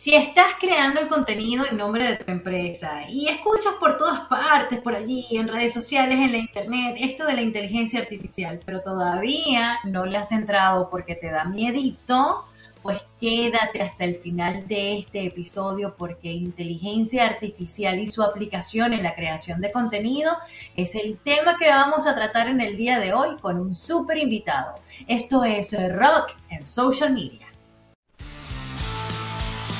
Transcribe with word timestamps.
Si 0.00 0.14
estás 0.14 0.54
creando 0.58 0.98
el 0.98 1.08
contenido 1.08 1.66
en 1.70 1.76
nombre 1.76 2.04
de 2.04 2.16
tu 2.16 2.30
empresa 2.30 3.02
y 3.10 3.28
escuchas 3.28 3.74
por 3.78 3.98
todas 3.98 4.20
partes, 4.20 4.80
por 4.80 4.94
allí, 4.94 5.26
en 5.32 5.46
redes 5.46 5.74
sociales, 5.74 6.18
en 6.18 6.32
la 6.32 6.38
internet, 6.38 6.96
esto 7.00 7.26
de 7.26 7.34
la 7.34 7.42
inteligencia 7.42 8.00
artificial, 8.00 8.60
pero 8.64 8.80
todavía 8.80 9.78
no 9.84 10.06
le 10.06 10.16
has 10.16 10.32
entrado 10.32 10.88
porque 10.88 11.16
te 11.16 11.30
da 11.30 11.44
miedito, 11.44 12.46
pues 12.80 13.02
quédate 13.20 13.82
hasta 13.82 14.04
el 14.04 14.14
final 14.14 14.66
de 14.68 15.00
este 15.00 15.26
episodio 15.26 15.94
porque 15.98 16.32
inteligencia 16.32 17.26
artificial 17.26 17.98
y 17.98 18.06
su 18.06 18.22
aplicación 18.22 18.94
en 18.94 19.02
la 19.02 19.14
creación 19.14 19.60
de 19.60 19.70
contenido 19.70 20.32
es 20.76 20.94
el 20.94 21.18
tema 21.18 21.58
que 21.58 21.68
vamos 21.68 22.06
a 22.06 22.14
tratar 22.14 22.48
en 22.48 22.62
el 22.62 22.78
día 22.78 22.98
de 22.98 23.12
hoy 23.12 23.36
con 23.36 23.58
un 23.58 23.74
súper 23.74 24.16
invitado. 24.16 24.76
Esto 25.06 25.44
es 25.44 25.76
Rock 25.92 26.32
en 26.48 26.64
Social 26.64 27.12
Media 27.12 27.49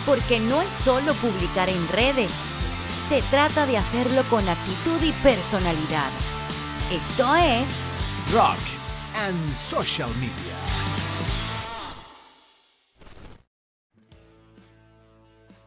porque 0.07 0.41
no 0.41 0.61
es 0.63 0.73
solo 0.73 1.15
publicar 1.15 1.69
en 1.69 1.87
redes, 1.89 2.33
se 3.09 3.23
trata 3.23 3.67
de 3.67 3.77
hacerlo 3.79 4.23
con 4.31 4.49
actitud 4.49 5.03
y 5.03 5.13
personalidad. 5.23 6.11
Esto 6.91 7.35
es 7.37 7.69
Rock 8.33 8.59
and 9.17 9.55
Social 9.55 10.11
Media. 10.17 10.60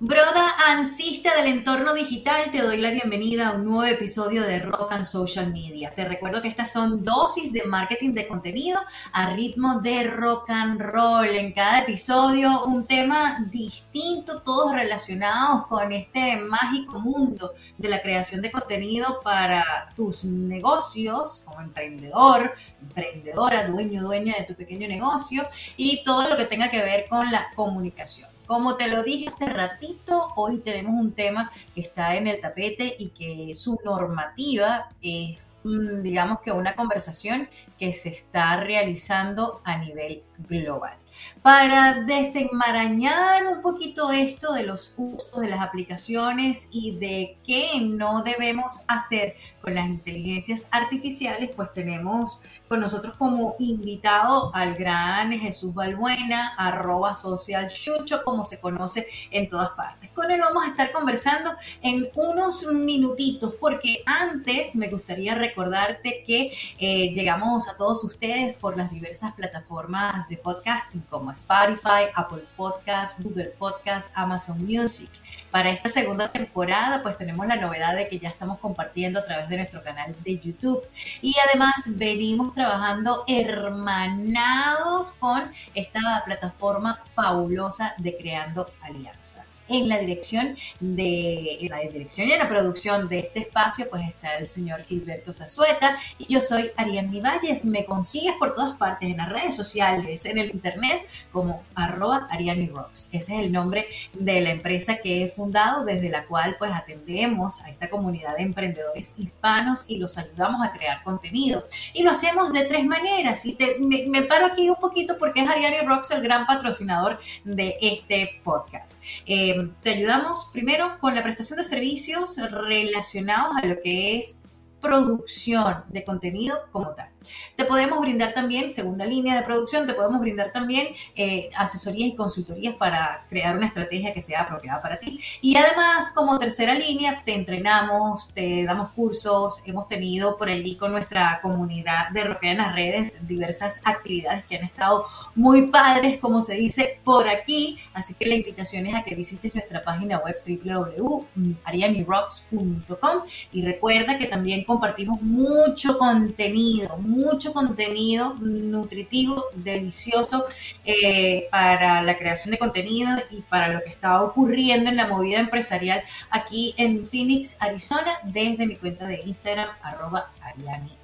Broda 0.05 0.53
ansista 0.67 1.33
del 1.37 1.47
entorno 1.47 1.93
digital, 1.93 2.51
te 2.51 2.61
doy 2.61 2.75
la 2.75 2.91
bienvenida 2.91 3.47
a 3.47 3.51
un 3.53 3.63
nuevo 3.63 3.85
episodio 3.85 4.43
de 4.43 4.59
Rock 4.59 4.91
and 4.91 5.05
Social 5.05 5.53
Media. 5.53 5.95
Te 5.95 6.03
recuerdo 6.03 6.41
que 6.41 6.49
estas 6.49 6.73
son 6.73 7.05
dosis 7.05 7.53
de 7.53 7.63
marketing 7.63 8.11
de 8.11 8.27
contenido 8.27 8.81
a 9.13 9.29
ritmo 9.29 9.79
de 9.79 10.03
rock 10.03 10.49
and 10.49 10.81
roll. 10.81 11.25
En 11.25 11.53
cada 11.53 11.79
episodio 11.79 12.65
un 12.65 12.85
tema 12.85 13.47
distinto, 13.49 14.41
todos 14.41 14.73
relacionados 14.73 15.67
con 15.67 15.93
este 15.93 16.35
mágico 16.35 16.99
mundo 16.99 17.53
de 17.77 17.87
la 17.87 18.01
creación 18.01 18.41
de 18.41 18.51
contenido 18.51 19.21
para 19.23 19.63
tus 19.95 20.25
negocios 20.25 21.43
como 21.45 21.61
emprendedor, 21.61 22.53
emprendedora, 22.81 23.69
dueño, 23.69 24.03
dueña 24.03 24.35
de 24.37 24.43
tu 24.43 24.53
pequeño 24.53 24.85
negocio 24.85 25.47
y 25.77 26.03
todo 26.03 26.27
lo 26.27 26.35
que 26.35 26.43
tenga 26.43 26.69
que 26.69 26.83
ver 26.83 27.05
con 27.07 27.31
la 27.31 27.47
comunicación. 27.55 28.32
Como 28.47 28.75
te 28.75 28.89
lo 28.89 29.03
dije 29.03 29.29
hace 29.29 29.47
ratito, 29.47 30.33
hoy 30.35 30.59
tenemos 30.59 30.99
un 30.99 31.13
tema 31.13 31.51
que 31.73 31.81
está 31.81 32.15
en 32.15 32.27
el 32.27 32.41
tapete 32.41 32.95
y 32.99 33.09
que 33.09 33.55
su 33.55 33.79
normativa 33.85 34.89
es, 35.01 35.37
mm, 35.63 36.01
digamos 36.01 36.41
que 36.41 36.51
una 36.51 36.75
conversación 36.75 37.47
que 37.79 37.93
se 37.93 38.09
está 38.09 38.57
realizando 38.57 39.61
a 39.63 39.77
nivel 39.77 40.23
global 40.49 41.02
para 41.41 42.01
desenmarañar 42.01 43.45
un 43.47 43.61
poquito 43.61 44.11
esto 44.11 44.53
de 44.53 44.63
los 44.63 44.93
usos 44.97 45.39
de 45.39 45.49
las 45.49 45.61
aplicaciones 45.61 46.69
y 46.71 46.97
de 46.97 47.37
qué 47.45 47.81
no 47.81 48.23
debemos 48.23 48.83
hacer 48.87 49.35
con 49.61 49.75
las 49.75 49.85
inteligencias 49.85 50.65
artificiales, 50.71 51.49
pues 51.55 51.73
tenemos 51.73 52.41
con 52.67 52.79
nosotros 52.79 53.15
como 53.17 53.55
invitado 53.59 54.53
al 54.53 54.75
gran 54.75 55.31
Jesús 55.33 55.73
Balbuena, 55.73 56.53
arroba 56.57 57.13
social 57.13 57.69
chucho, 57.69 58.23
como 58.23 58.43
se 58.43 58.59
conoce 58.59 59.07
en 59.31 59.47
todas 59.49 59.71
partes. 59.71 60.09
Con 60.11 60.31
él 60.31 60.39
vamos 60.41 60.63
a 60.65 60.69
estar 60.69 60.91
conversando 60.91 61.51
en 61.81 62.09
unos 62.15 62.65
minutitos, 62.65 63.55
porque 63.59 64.03
antes 64.05 64.75
me 64.75 64.87
gustaría 64.87 65.35
recordarte 65.35 66.23
que 66.25 66.51
eh, 66.79 67.13
llegamos 67.13 67.67
a 67.67 67.77
todos 67.77 68.03
ustedes 68.03 68.55
por 68.55 68.77
las 68.77 68.91
diversas 68.91 69.33
plataformas 69.33 70.27
de 70.29 70.37
podcasting 70.37 71.02
como 71.09 71.31
Spotify, 71.31 72.09
Apple 72.15 72.45
Podcast, 72.55 73.19
Google 73.19 73.53
Podcast, 73.57 74.11
Amazon 74.15 74.57
Music. 74.65 75.09
Para 75.53 75.69
esta 75.69 75.87
segunda 75.87 76.31
temporada, 76.31 77.03
pues 77.03 77.15
tenemos 77.15 77.45
la 77.45 77.57
novedad 77.57 77.95
de 77.95 78.09
que 78.09 78.17
ya 78.17 78.29
estamos 78.29 78.57
compartiendo 78.57 79.19
a 79.19 79.23
través 79.23 79.47
de 79.49 79.57
nuestro 79.57 79.83
canal 79.83 80.15
de 80.23 80.39
YouTube. 80.39 80.81
Y 81.21 81.35
además 81.47 81.75
venimos 81.89 82.55
trabajando 82.55 83.23
hermanados 83.27 85.11
con 85.19 85.51
esta 85.75 86.23
plataforma 86.25 87.03
fabulosa 87.13 87.93
de 87.99 88.17
Creando 88.17 88.71
Alianzas. 88.81 89.59
En 89.67 89.89
la 89.89 89.99
dirección 89.99 90.57
de 90.79 91.59
en 91.61 91.69
la 91.69 91.81
dirección 91.81 92.27
y 92.27 92.31
en 92.31 92.39
la 92.39 92.49
producción 92.49 93.07
de 93.07 93.19
este 93.19 93.41
espacio, 93.41 93.87
pues 93.91 94.09
está 94.09 94.35
el 94.37 94.47
señor 94.47 94.81
Gilberto 94.81 95.33
Zazueta 95.33 95.99
y 96.17 96.33
yo 96.33 96.41
soy 96.41 96.71
Ariadne 96.77 97.21
Valles. 97.21 97.63
Me 97.63 97.85
consigues 97.85 98.33
por 98.39 98.55
todas 98.55 98.75
partes 98.77 99.07
en 99.07 99.17
las 99.17 99.29
redes 99.29 99.55
sociales, 99.55 100.25
en 100.25 100.39
el 100.39 100.49
internet 100.49 101.07
como 101.31 101.61
arroba 101.75 102.27
Ariani 102.31 102.69
Rocks. 102.69 103.07
Ese 103.11 103.35
es 103.35 103.45
el 103.45 103.51
nombre 103.51 103.85
de 104.13 104.41
la 104.41 104.49
empresa 104.49 104.97
que 104.97 105.21
he 105.21 105.29
desde 105.51 106.09
la 106.09 106.25
cual 106.25 106.55
pues 106.57 106.71
atendemos 106.71 107.61
a 107.61 107.69
esta 107.69 107.89
comunidad 107.89 108.37
de 108.37 108.43
emprendedores 108.43 109.15
hispanos 109.17 109.85
y 109.87 109.97
los 109.97 110.17
ayudamos 110.17 110.65
a 110.65 110.71
crear 110.71 111.03
contenido. 111.03 111.65
Y 111.93 112.03
lo 112.03 112.11
hacemos 112.11 112.53
de 112.53 112.65
tres 112.65 112.85
maneras. 112.85 113.45
Y 113.45 113.57
me, 113.79 114.21
paro 114.23 114.47
aquí 114.47 114.69
un 114.69 114.77
poquito 114.77 115.17
porque 115.17 115.41
es 115.41 115.49
Ariani 115.49 115.85
Rocks 115.85 116.11
el 116.11 116.21
gran 116.21 116.45
patrocinador 116.45 117.19
de 117.43 117.77
este 117.81 118.41
podcast. 118.43 119.01
Eh, 119.25 119.69
te 119.81 119.91
ayudamos 119.91 120.49
primero 120.51 120.97
con 120.99 121.15
la 121.15 121.23
prestación 121.23 121.57
de 121.57 121.63
servicios 121.63 122.37
relacionados 122.37 123.57
a 123.61 123.65
lo 123.65 123.81
que 123.81 124.17
es 124.17 124.41
producción 124.81 125.83
de 125.87 126.03
contenido 126.03 126.59
como 126.71 126.93
tal. 126.93 127.12
Te 127.55 127.65
podemos 127.65 127.99
brindar 127.99 128.33
también, 128.33 128.69
segunda 128.69 129.05
línea 129.05 129.35
de 129.35 129.43
producción, 129.43 129.87
te 129.87 129.93
podemos 129.93 130.19
brindar 130.19 130.51
también 130.51 130.87
eh, 131.15 131.49
asesorías 131.55 132.09
y 132.09 132.15
consultorías 132.15 132.75
para 132.75 133.25
crear 133.29 133.57
una 133.57 133.67
estrategia 133.67 134.13
que 134.13 134.21
sea 134.21 134.41
apropiada 134.41 134.81
para 134.81 134.99
ti. 134.99 135.19
Y 135.41 135.55
además, 135.55 136.11
como 136.15 136.37
tercera 136.39 136.73
línea, 136.75 137.21
te 137.25 137.33
entrenamos, 137.33 138.31
te 138.33 138.63
damos 138.63 138.91
cursos, 138.91 139.61
hemos 139.65 139.87
tenido 139.87 140.37
por 140.37 140.49
allí 140.49 140.75
con 140.75 140.91
nuestra 140.91 141.39
comunidad 141.41 142.09
de 142.11 142.23
Roquea 142.23 142.51
en 142.51 142.57
las 142.57 142.75
redes 142.75 143.27
diversas 143.27 143.81
actividades 143.83 144.45
que 144.45 144.57
han 144.57 144.63
estado 144.63 145.05
muy 145.35 145.67
padres, 145.67 146.19
como 146.19 146.41
se 146.41 146.55
dice 146.55 146.99
por 147.03 147.27
aquí. 147.27 147.77
Así 147.93 148.13
que 148.13 148.25
la 148.25 148.35
invitación 148.35 148.87
es 148.87 148.95
a 148.95 149.03
que 149.03 149.15
visites 149.15 149.53
nuestra 149.55 149.83
página 149.83 150.19
web 150.19 150.41
www.arianirocks.com 150.45 153.23
y 153.51 153.63
recuerda 153.63 154.17
que 154.17 154.27
también 154.27 154.63
compartimos 154.63 155.21
mucho 155.21 155.97
contenido, 155.97 156.97
mucho 157.13 157.53
contenido 157.53 158.35
nutritivo, 158.39 159.45
delicioso 159.55 160.45
eh, 160.85 161.47
para 161.51 162.01
la 162.01 162.17
creación 162.17 162.51
de 162.51 162.57
contenido 162.57 163.11
y 163.29 163.41
para 163.41 163.69
lo 163.69 163.81
que 163.81 163.89
está 163.89 164.21
ocurriendo 164.21 164.89
en 164.89 164.97
la 164.97 165.07
movida 165.07 165.39
empresarial 165.39 166.03
aquí 166.29 166.73
en 166.77 167.05
Phoenix, 167.05 167.55
Arizona, 167.59 168.11
desde 168.23 168.65
mi 168.65 168.75
cuenta 168.75 169.05
de 169.07 169.21
Instagram, 169.25 169.69
arroba 169.81 170.31
Ariani 170.41 171.02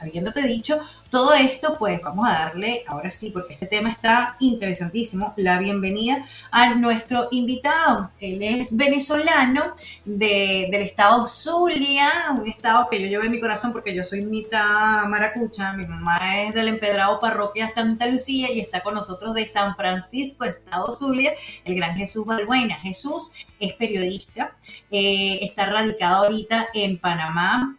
habiéndote 0.00 0.42
dicho 0.42 0.80
todo 1.10 1.32
esto, 1.32 1.76
pues 1.78 2.00
vamos 2.02 2.28
a 2.28 2.32
darle, 2.32 2.84
ahora 2.86 3.08
sí, 3.08 3.30
porque 3.30 3.54
este 3.54 3.66
tema 3.66 3.90
está 3.90 4.36
interesantísimo, 4.40 5.32
la 5.36 5.58
bienvenida 5.58 6.24
a 6.50 6.74
nuestro 6.74 7.28
invitado. 7.30 8.10
Él 8.20 8.42
es 8.42 8.76
venezolano 8.76 9.74
del 10.04 10.74
estado 10.74 11.26
Zulia, 11.26 12.10
un 12.38 12.46
estado 12.46 12.88
que 12.90 13.00
yo 13.00 13.08
llevo 13.08 13.24
en 13.24 13.30
mi 13.30 13.40
corazón 13.40 13.72
porque 13.72 13.94
yo 13.94 14.04
soy 14.04 14.24
mitad 14.24 15.04
maracucha, 15.06 15.72
mi 15.72 15.86
mamá 15.86 16.42
es 16.42 16.54
del 16.54 16.68
empedrado 16.68 17.20
parroquia 17.20 17.68
Santa 17.68 18.06
Lucía 18.06 18.52
y 18.52 18.60
está 18.60 18.82
con 18.82 18.94
nosotros 18.94 19.34
de 19.34 19.46
San 19.46 19.76
Francisco, 19.76 20.44
estado 20.44 20.90
Zulia, 20.90 21.32
el 21.64 21.74
gran 21.74 21.96
Jesús 21.96 22.26
Balbuena. 22.26 22.76
Jesús 22.76 23.32
es 23.58 23.74
periodista, 23.74 24.56
eh, 24.90 25.38
está 25.42 25.66
radicado 25.66 26.24
ahorita 26.26 26.68
en 26.74 26.98
Panamá, 26.98 27.78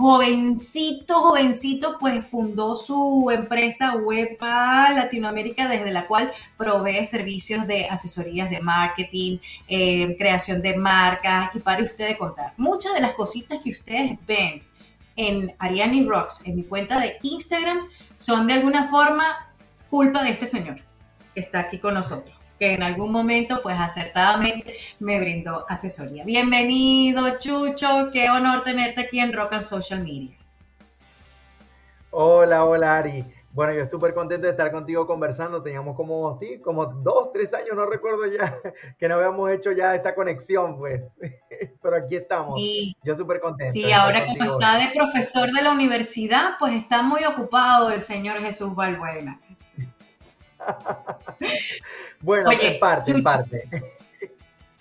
jovencito, 0.00 1.20
jovencito, 1.20 1.98
pues 2.00 2.26
fundó 2.26 2.74
su 2.74 3.30
empresa 3.30 3.96
Wepa 3.96 4.92
Latinoamérica, 4.94 5.68
desde 5.68 5.92
la 5.92 6.06
cual 6.06 6.32
provee 6.56 7.04
servicios 7.04 7.66
de 7.66 7.84
asesorías 7.84 8.48
de 8.48 8.62
marketing, 8.62 9.38
eh, 9.68 10.16
creación 10.16 10.62
de 10.62 10.74
marcas, 10.74 11.54
y 11.54 11.58
para 11.58 11.84
ustedes 11.84 12.16
contar. 12.16 12.54
Muchas 12.56 12.94
de 12.94 13.02
las 13.02 13.12
cositas 13.12 13.60
que 13.62 13.72
ustedes 13.72 14.18
ven 14.26 14.62
en 15.16 15.54
Ariani 15.58 16.06
Rocks, 16.06 16.46
en 16.46 16.56
mi 16.56 16.64
cuenta 16.64 16.98
de 16.98 17.18
Instagram, 17.20 17.80
son 18.16 18.46
de 18.46 18.54
alguna 18.54 18.88
forma 18.88 19.52
culpa 19.90 20.24
de 20.24 20.30
este 20.30 20.46
señor 20.46 20.80
que 21.34 21.40
está 21.40 21.60
aquí 21.60 21.78
con 21.78 21.92
nosotros 21.92 22.39
que 22.60 22.74
en 22.74 22.82
algún 22.82 23.10
momento, 23.10 23.60
pues 23.62 23.74
acertadamente, 23.80 24.76
me 24.98 25.18
brindó 25.18 25.64
asesoría. 25.66 26.26
Bienvenido, 26.26 27.38
Chucho. 27.38 28.10
Qué 28.12 28.28
honor 28.28 28.62
tenerte 28.64 29.00
aquí 29.00 29.18
en 29.18 29.32
Rock 29.32 29.54
and 29.54 29.62
Social 29.62 30.02
Media. 30.04 30.36
Hola, 32.10 32.66
hola, 32.66 32.98
Ari. 32.98 33.24
Bueno, 33.52 33.72
yo 33.72 33.86
súper 33.86 34.12
contento 34.12 34.46
de 34.46 34.50
estar 34.50 34.70
contigo 34.70 35.06
conversando. 35.06 35.62
Teníamos 35.62 35.96
como, 35.96 36.38
sí, 36.38 36.58
como 36.58 36.84
dos, 36.84 37.32
tres 37.32 37.54
años, 37.54 37.74
no 37.74 37.86
recuerdo 37.86 38.26
ya, 38.26 38.54
que 38.98 39.08
no 39.08 39.14
habíamos 39.14 39.50
hecho 39.50 39.72
ya 39.72 39.94
esta 39.94 40.14
conexión, 40.14 40.76
pues. 40.76 41.00
Pero 41.82 41.96
aquí 41.96 42.16
estamos. 42.16 42.60
Sí. 42.60 42.94
Yo 43.02 43.16
súper 43.16 43.40
contento. 43.40 43.72
Sí, 43.72 43.90
ahora 43.90 44.26
que 44.26 44.32
está 44.32 44.76
de 44.76 44.88
profesor 44.94 45.50
de 45.50 45.62
la 45.62 45.72
universidad, 45.72 46.56
pues 46.58 46.74
está 46.74 47.02
muy 47.02 47.24
ocupado 47.24 47.90
el 47.90 48.02
señor 48.02 48.38
Jesús 48.40 48.74
Balbuena. 48.74 49.40
bueno, 52.20 52.50
en 52.52 52.78
parte, 52.78 53.10
en 53.12 53.22
parte. 53.22 53.68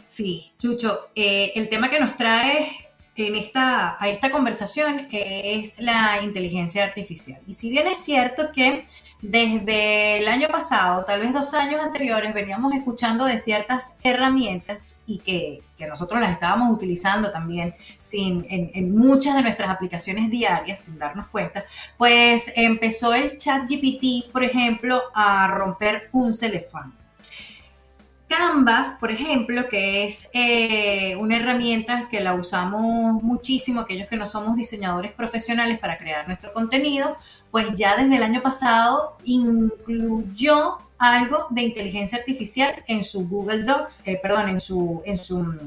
Sí, 0.06 0.54
Chucho, 0.58 1.10
eh, 1.16 1.52
el 1.56 1.70
tema 1.70 1.90
que 1.90 2.00
nos 2.00 2.18
trae 2.18 2.90
en 3.16 3.36
esta, 3.36 4.02
a 4.02 4.10
esta 4.10 4.32
conversación 4.32 5.08
es 5.12 5.80
la 5.80 6.20
inteligencia 6.24 6.84
artificial. 6.84 7.42
Y 7.48 7.54
si 7.54 7.70
bien 7.70 7.88
es 7.88 7.98
cierto 7.98 8.52
que 8.52 8.86
desde 9.22 10.20
el 10.20 10.28
año 10.28 10.48
pasado, 10.48 11.04
tal 11.06 11.20
vez 11.20 11.34
dos 11.34 11.54
años 11.54 11.82
anteriores, 11.84 12.34
veníamos 12.34 12.74
escuchando 12.74 13.26
de 13.26 13.38
ciertas 13.38 13.98
herramientas 14.04 14.80
y 15.10 15.18
que, 15.18 15.64
nosotros 15.88 16.22
las 16.22 16.34
estábamos 16.34 16.72
utilizando 16.72 17.32
también 17.32 17.74
sin, 18.00 18.46
en, 18.50 18.96
muchas 18.96 19.36
de 19.36 19.42
nuestras 19.42 19.70
aplicaciones 19.70 20.30
diarias 20.30 20.80
sin 20.80 21.00
darnos 21.00 21.28
cuenta, 21.28 21.64
pues 21.98 22.52
empezó 22.56 23.14
el 23.14 23.38
chat 23.38 23.64
GPT, 23.64 24.30
por 24.32 24.44
ejemplo, 24.44 25.02
a 25.16 25.48
romper 25.48 26.10
un 26.12 26.34
celefán. 26.34 26.94
Canva, 28.28 28.98
por 29.00 29.10
ejemplo, 29.10 29.68
que 29.70 30.06
es 30.06 30.30
eh, 30.34 31.16
una 31.16 31.38
herramienta 31.38 32.08
que 32.12 32.20
la 32.20 32.34
usamos 32.36 33.24
muchísimo, 33.24 33.80
aquellos 33.80 34.08
que 34.08 34.18
no 34.18 34.28
somos 34.28 34.58
diseñadores 34.58 35.14
profesionales 35.14 35.80
para 35.80 35.98
crear 35.98 36.28
nuestro 36.28 36.54
contenido, 36.54 37.18
pues 37.50 37.68
ya 37.74 37.96
desde 37.98 38.18
el 38.18 38.24
año 38.24 38.44
pasado 38.44 39.18
incluyó 39.24 40.78
algo 41.00 41.48
de 41.50 41.64
inteligencia 41.64 42.18
artificial 42.18 42.84
en 42.88 43.04
su 43.04 43.28
Google 43.28 43.64
Docs, 43.64 44.04
eh, 44.06 44.20
perdón, 44.22 44.50
en 44.50 44.60
su, 44.60 45.02
en 45.06 45.18
su 45.18 45.58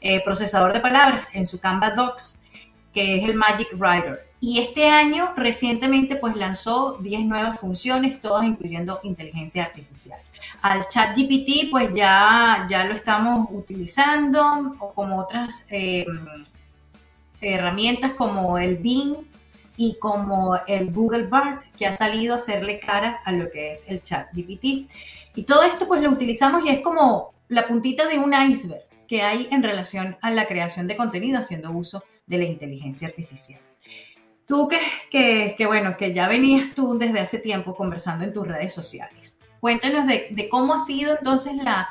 eh, 0.00 0.22
procesador 0.24 0.72
de 0.72 0.80
palabras, 0.80 1.34
en 1.34 1.46
su 1.46 1.60
Canva 1.60 1.90
Docs, 1.90 2.36
que 2.92 3.16
es 3.16 3.28
el 3.28 3.34
Magic 3.36 3.68
Writer. 3.74 4.28
Y 4.40 4.60
este 4.60 4.88
año, 4.88 5.32
recientemente, 5.36 6.16
pues 6.16 6.36
lanzó 6.36 6.98
10 7.00 7.24
nuevas 7.24 7.58
funciones, 7.58 8.20
todas 8.20 8.44
incluyendo 8.44 9.00
inteligencia 9.02 9.64
artificial. 9.64 10.20
Al 10.60 10.86
chat 10.88 11.16
GPT, 11.16 11.70
pues 11.70 11.90
ya, 11.94 12.66
ya 12.68 12.84
lo 12.84 12.94
estamos 12.94 13.48
utilizando, 13.50 14.76
o 14.80 14.92
como 14.92 15.18
otras 15.18 15.66
eh, 15.70 16.04
herramientas 17.40 18.12
como 18.12 18.58
el 18.58 18.76
Bing, 18.76 19.16
y 19.76 19.98
como 19.98 20.58
el 20.66 20.92
Google 20.92 21.26
Bart 21.26 21.64
que 21.76 21.86
ha 21.86 21.96
salido 21.96 22.34
a 22.34 22.38
hacerle 22.38 22.78
cara 22.78 23.20
a 23.24 23.32
lo 23.32 23.50
que 23.50 23.70
es 23.70 23.88
el 23.88 24.02
chat 24.02 24.28
GPT. 24.32 24.90
Y 25.34 25.42
todo 25.44 25.62
esto 25.62 25.86
pues 25.86 26.00
lo 26.00 26.10
utilizamos 26.10 26.64
y 26.64 26.68
es 26.68 26.80
como 26.80 27.32
la 27.48 27.66
puntita 27.66 28.06
de 28.06 28.18
un 28.18 28.32
iceberg 28.34 28.84
que 29.08 29.22
hay 29.22 29.48
en 29.50 29.62
relación 29.62 30.16
a 30.20 30.30
la 30.30 30.46
creación 30.46 30.86
de 30.86 30.96
contenido 30.96 31.38
haciendo 31.38 31.70
uso 31.70 32.04
de 32.26 32.38
la 32.38 32.44
inteligencia 32.44 33.08
artificial. 33.08 33.60
Tú 34.46 34.68
que, 34.68 35.54
que, 35.56 35.66
bueno, 35.66 35.96
que 35.96 36.12
ya 36.12 36.28
venías 36.28 36.74
tú 36.74 36.98
desde 36.98 37.20
hace 37.20 37.38
tiempo 37.38 37.74
conversando 37.74 38.24
en 38.24 38.32
tus 38.32 38.46
redes 38.46 38.72
sociales. 38.72 39.38
Cuéntanos 39.60 40.06
de, 40.06 40.28
de 40.30 40.48
cómo 40.48 40.74
ha 40.74 40.84
sido 40.84 41.16
entonces 41.18 41.54
la, 41.56 41.88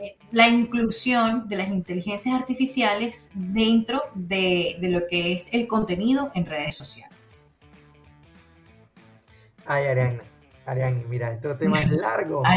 eh, 0.00 0.16
la 0.32 0.48
inclusión 0.48 1.48
de 1.48 1.56
las 1.56 1.68
inteligencias 1.68 2.34
artificiales 2.34 3.30
dentro 3.34 4.02
de, 4.14 4.76
de, 4.80 4.88
lo 4.88 5.06
que 5.06 5.32
es 5.32 5.48
el 5.52 5.68
contenido 5.68 6.32
en 6.34 6.46
redes 6.46 6.74
sociales. 6.74 7.13
Ay, 9.66 9.86
Ariane, 9.86 10.20
Ariane, 10.66 11.04
mira, 11.08 11.32
este 11.32 11.54
tema 11.54 11.80
es 11.80 11.90
largo. 11.92 12.42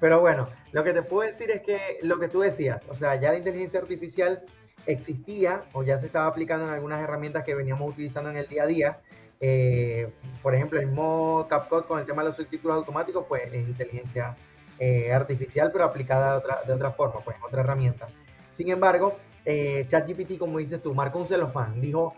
Pero 0.00 0.20
bueno, 0.20 0.48
lo 0.72 0.84
que 0.84 0.92
te 0.92 1.02
puedo 1.02 1.28
decir 1.28 1.50
es 1.50 1.62
que 1.62 1.98
lo 2.02 2.18
que 2.18 2.28
tú 2.28 2.40
decías, 2.40 2.86
o 2.88 2.94
sea, 2.94 3.14
ya 3.16 3.32
la 3.32 3.38
inteligencia 3.38 3.80
artificial 3.80 4.44
existía 4.86 5.64
o 5.72 5.82
ya 5.82 5.98
se 5.98 6.06
estaba 6.06 6.26
aplicando 6.26 6.66
en 6.66 6.72
algunas 6.74 7.02
herramientas 7.02 7.44
que 7.44 7.54
veníamos 7.54 7.90
utilizando 7.90 8.30
en 8.30 8.36
el 8.36 8.46
día 8.46 8.64
a 8.64 8.66
día. 8.66 8.98
Eh, 9.40 10.10
por 10.42 10.54
ejemplo, 10.54 10.78
el 10.78 10.88
modo 10.88 11.48
CapCut 11.48 11.86
con 11.86 11.98
el 11.98 12.06
tema 12.06 12.22
de 12.22 12.28
los 12.28 12.36
subtítulos 12.36 12.76
automáticos, 12.76 13.24
pues 13.28 13.42
es 13.52 13.68
inteligencia 13.68 14.36
eh, 14.78 15.12
artificial, 15.12 15.70
pero 15.72 15.84
aplicada 15.84 16.32
de 16.32 16.38
otra, 16.38 16.62
de 16.66 16.72
otra 16.72 16.90
forma, 16.92 17.20
pues 17.20 17.36
otra 17.46 17.60
herramienta. 17.60 18.06
Sin 18.50 18.68
embargo, 18.68 19.16
eh, 19.44 19.84
ChatGPT, 19.88 20.38
como 20.38 20.58
dices 20.58 20.82
tú, 20.82 20.94
marcó 20.94 21.18
un 21.18 21.26
celofán, 21.26 21.80
dijo, 21.80 22.14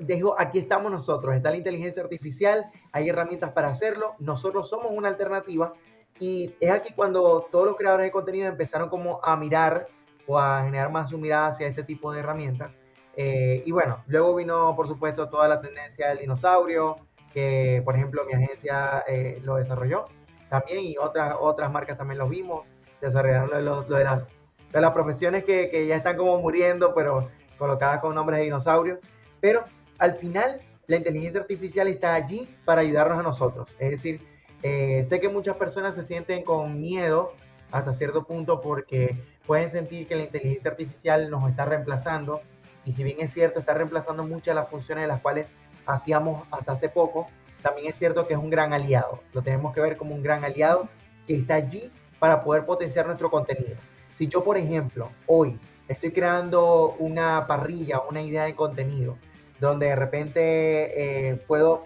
dejo, 0.00 0.34
aquí 0.38 0.58
estamos 0.58 0.90
nosotros, 0.90 1.34
está 1.34 1.50
la 1.50 1.56
inteligencia 1.56 2.02
artificial, 2.02 2.66
hay 2.92 3.08
herramientas 3.08 3.52
para 3.52 3.68
hacerlo, 3.68 4.14
nosotros 4.18 4.68
somos 4.68 4.90
una 4.90 5.08
alternativa 5.08 5.72
y 6.18 6.54
es 6.60 6.70
aquí 6.70 6.92
cuando 6.94 7.48
todos 7.50 7.66
los 7.66 7.76
creadores 7.76 8.06
de 8.06 8.10
contenido 8.10 8.48
empezaron 8.48 8.88
como 8.88 9.20
a 9.22 9.36
mirar 9.36 9.88
o 10.26 10.38
a 10.38 10.62
generar 10.64 10.90
más 10.90 11.10
su 11.10 11.18
mirada 11.18 11.48
hacia 11.48 11.66
este 11.66 11.82
tipo 11.84 12.12
de 12.12 12.20
herramientas. 12.20 12.78
Eh, 13.16 13.62
y 13.64 13.72
bueno, 13.72 14.02
luego 14.06 14.34
vino 14.34 14.74
por 14.76 14.86
supuesto 14.86 15.28
toda 15.28 15.48
la 15.48 15.60
tendencia 15.60 16.08
del 16.08 16.18
dinosaurio, 16.18 16.96
que 17.32 17.82
por 17.84 17.94
ejemplo 17.96 18.24
mi 18.24 18.32
agencia 18.32 19.04
eh, 19.06 19.40
lo 19.42 19.56
desarrolló 19.56 20.06
también 20.48 20.84
y 20.84 20.96
otras, 20.96 21.34
otras 21.38 21.70
marcas 21.70 21.98
también 21.98 22.18
lo 22.18 22.28
vimos, 22.28 22.68
desarrollaron 23.00 23.64
lo 23.64 23.82
de, 23.82 24.04
las, 24.04 24.28
de 24.72 24.80
las 24.80 24.92
profesiones 24.92 25.44
que, 25.44 25.68
que 25.70 25.86
ya 25.86 25.96
están 25.96 26.16
como 26.16 26.38
muriendo, 26.38 26.94
pero 26.94 27.28
colocadas 27.58 28.00
con 28.00 28.14
nombres 28.14 28.38
de 28.38 28.44
dinosaurios. 28.44 28.98
Pero 29.40 29.64
al 29.98 30.14
final, 30.14 30.60
la 30.86 30.96
inteligencia 30.96 31.40
artificial 31.40 31.88
está 31.88 32.14
allí 32.14 32.48
para 32.64 32.80
ayudarnos 32.80 33.18
a 33.18 33.22
nosotros. 33.22 33.68
Es 33.78 33.90
decir, 33.90 34.20
eh, 34.62 35.04
sé 35.08 35.20
que 35.20 35.28
muchas 35.28 35.56
personas 35.56 35.94
se 35.94 36.04
sienten 36.04 36.42
con 36.42 36.80
miedo 36.80 37.34
hasta 37.70 37.92
cierto 37.92 38.24
punto 38.24 38.60
porque 38.60 39.16
pueden 39.46 39.70
sentir 39.70 40.06
que 40.06 40.16
la 40.16 40.22
inteligencia 40.24 40.70
artificial 40.70 41.30
nos 41.30 41.48
está 41.48 41.64
reemplazando. 41.64 42.40
Y 42.84 42.92
si 42.92 43.04
bien 43.04 43.18
es 43.20 43.32
cierto, 43.32 43.60
está 43.60 43.74
reemplazando 43.74 44.24
muchas 44.24 44.46
de 44.46 44.54
las 44.54 44.68
funciones 44.68 45.02
de 45.02 45.08
las 45.08 45.20
cuales 45.20 45.46
hacíamos 45.86 46.46
hasta 46.50 46.72
hace 46.72 46.88
poco, 46.88 47.26
también 47.62 47.88
es 47.88 47.98
cierto 47.98 48.26
que 48.26 48.34
es 48.34 48.40
un 48.40 48.50
gran 48.50 48.72
aliado. 48.72 49.20
Lo 49.32 49.42
tenemos 49.42 49.74
que 49.74 49.80
ver 49.80 49.96
como 49.96 50.14
un 50.14 50.22
gran 50.22 50.44
aliado 50.44 50.88
que 51.26 51.34
está 51.34 51.56
allí 51.56 51.90
para 52.18 52.42
poder 52.42 52.64
potenciar 52.64 53.06
nuestro 53.06 53.30
contenido. 53.30 53.76
Si 54.12 54.26
yo, 54.26 54.42
por 54.42 54.56
ejemplo, 54.56 55.10
hoy 55.26 55.58
estoy 55.86 56.12
creando 56.12 56.96
una 56.98 57.46
parrilla, 57.46 58.00
una 58.08 58.22
idea 58.22 58.44
de 58.44 58.54
contenido, 58.54 59.16
donde 59.60 59.86
de 59.86 59.96
repente 59.96 61.30
eh, 61.30 61.36
puedo 61.46 61.84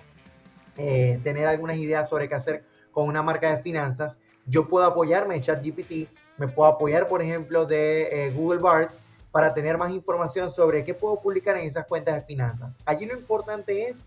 eh, 0.76 1.20
tener 1.22 1.46
algunas 1.46 1.76
ideas 1.76 2.08
sobre 2.08 2.28
qué 2.28 2.34
hacer 2.34 2.64
con 2.90 3.08
una 3.08 3.22
marca 3.22 3.54
de 3.54 3.62
finanzas, 3.62 4.18
yo 4.46 4.68
puedo 4.68 4.84
apoyarme 4.84 5.36
en 5.36 5.42
ChatGPT, 5.42 6.08
me 6.38 6.48
puedo 6.48 6.68
apoyar, 6.68 7.08
por 7.08 7.22
ejemplo, 7.22 7.64
de 7.64 8.26
eh, 8.26 8.30
Google 8.30 8.60
Bart 8.60 8.92
para 9.30 9.54
tener 9.54 9.78
más 9.78 9.92
información 9.92 10.50
sobre 10.50 10.84
qué 10.84 10.94
puedo 10.94 11.20
publicar 11.20 11.56
en 11.56 11.66
esas 11.66 11.86
cuentas 11.86 12.14
de 12.16 12.20
finanzas. 12.22 12.76
Allí 12.84 13.06
lo 13.06 13.14
importante 13.14 13.88
es 13.88 14.04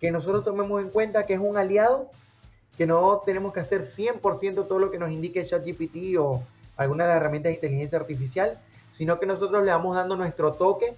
que 0.00 0.10
nosotros 0.10 0.44
tomemos 0.44 0.82
en 0.82 0.90
cuenta 0.90 1.24
que 1.24 1.34
es 1.34 1.40
un 1.40 1.56
aliado, 1.56 2.10
que 2.76 2.86
no 2.86 3.22
tenemos 3.24 3.54
que 3.54 3.60
hacer 3.60 3.86
100% 3.86 4.66
todo 4.66 4.78
lo 4.78 4.90
que 4.90 4.98
nos 4.98 5.10
indique 5.10 5.44
ChatGPT 5.44 6.18
o 6.18 6.42
alguna 6.76 7.04
de 7.04 7.10
las 7.10 7.16
herramientas 7.18 7.50
de 7.50 7.54
inteligencia 7.54 7.98
artificial, 7.98 8.60
sino 8.90 9.18
que 9.18 9.24
nosotros 9.26 9.64
le 9.64 9.70
vamos 9.70 9.96
dando 9.96 10.16
nuestro 10.16 10.52
toque 10.52 10.94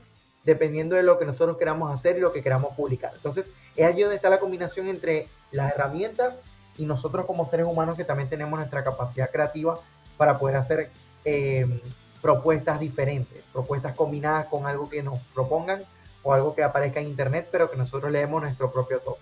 dependiendo 0.49 0.97
de 0.97 1.03
lo 1.03 1.19
que 1.19 1.27
nosotros 1.27 1.59
queramos 1.59 1.93
hacer 1.93 2.17
y 2.17 2.21
lo 2.21 2.33
que 2.33 2.43
queramos 2.43 2.75
publicar. 2.75 3.13
Entonces, 3.15 3.51
es 3.77 3.85
allí 3.85 4.01
donde 4.01 4.17
está 4.17 4.31
la 4.31 4.41
combinación 4.41 4.89
entre 4.89 5.29
las 5.51 5.75
herramientas 5.75 6.41
y 6.79 6.87
nosotros 6.87 7.27
como 7.27 7.45
seres 7.45 7.67
humanos 7.67 7.99
que 7.99 8.05
también 8.05 8.31
tenemos 8.31 8.59
nuestra 8.59 8.83
capacidad 8.83 9.31
creativa 9.31 9.79
para 10.17 10.39
poder 10.39 10.57
hacer 10.57 10.91
eh, 11.27 11.83
propuestas 12.23 12.81
diferentes, 12.81 13.45
propuestas 13.53 13.95
combinadas 13.95 14.47
con 14.47 14.67
algo 14.67 14.89
que 14.89 15.03
nos 15.03 15.21
propongan 15.35 15.85
o 16.23 16.33
algo 16.33 16.55
que 16.55 16.63
aparezca 16.63 16.99
en 17.01 17.09
internet, 17.09 17.51
pero 17.53 17.71
que 17.71 17.77
nosotros 17.77 18.11
le 18.11 18.21
demos 18.21 18.41
nuestro 18.41 18.73
propio 18.73 19.01
toque, 19.01 19.21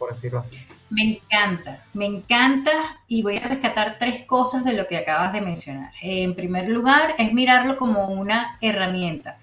por 0.00 0.12
decirlo 0.12 0.40
así. 0.40 0.56
Me 0.90 1.02
encanta, 1.02 1.84
me 1.94 2.06
encanta 2.06 2.72
y 3.06 3.22
voy 3.22 3.36
a 3.36 3.46
rescatar 3.46 3.98
tres 4.00 4.24
cosas 4.24 4.64
de 4.64 4.72
lo 4.72 4.88
que 4.88 4.96
acabas 4.96 5.32
de 5.32 5.42
mencionar. 5.42 5.92
En 6.02 6.34
primer 6.34 6.68
lugar, 6.68 7.14
es 7.18 7.32
mirarlo 7.32 7.76
como 7.76 8.08
una 8.08 8.58
herramienta 8.60 9.38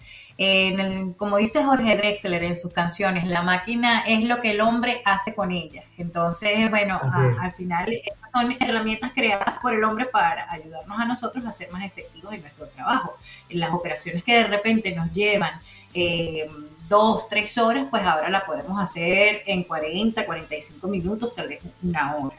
como 1.17 1.37
dice 1.37 1.63
Jorge 1.63 1.95
Drexler 1.95 2.43
en 2.43 2.55
sus 2.55 2.73
canciones, 2.73 3.25
la 3.27 3.43
máquina 3.43 4.03
es 4.07 4.23
lo 4.23 4.41
que 4.41 4.51
el 4.51 4.61
hombre 4.61 5.01
hace 5.05 5.33
con 5.33 5.51
ella. 5.51 5.83
Entonces, 5.97 6.69
bueno, 6.69 6.99
al 7.39 7.51
final 7.53 7.93
son 8.31 8.55
herramientas 8.59 9.11
creadas 9.13 9.59
por 9.61 9.73
el 9.73 9.83
hombre 9.83 10.05
para 10.05 10.51
ayudarnos 10.51 10.99
a 10.99 11.05
nosotros 11.05 11.45
a 11.45 11.51
ser 11.51 11.71
más 11.71 11.85
efectivos 11.85 12.33
en 12.33 12.41
nuestro 12.41 12.67
trabajo. 12.67 13.17
En 13.49 13.59
las 13.59 13.71
operaciones 13.71 14.23
que 14.23 14.37
de 14.37 14.47
repente 14.47 14.91
nos 14.95 15.11
llevan 15.11 15.61
eh, 15.93 16.49
dos, 16.89 17.29
tres 17.29 17.57
horas, 17.57 17.85
pues 17.89 18.03
ahora 18.03 18.29
la 18.29 18.45
podemos 18.45 18.81
hacer 18.81 19.43
en 19.45 19.63
40, 19.63 20.25
45 20.25 20.87
minutos, 20.87 21.35
tal 21.35 21.47
vez 21.47 21.59
una 21.83 22.15
hora. 22.15 22.35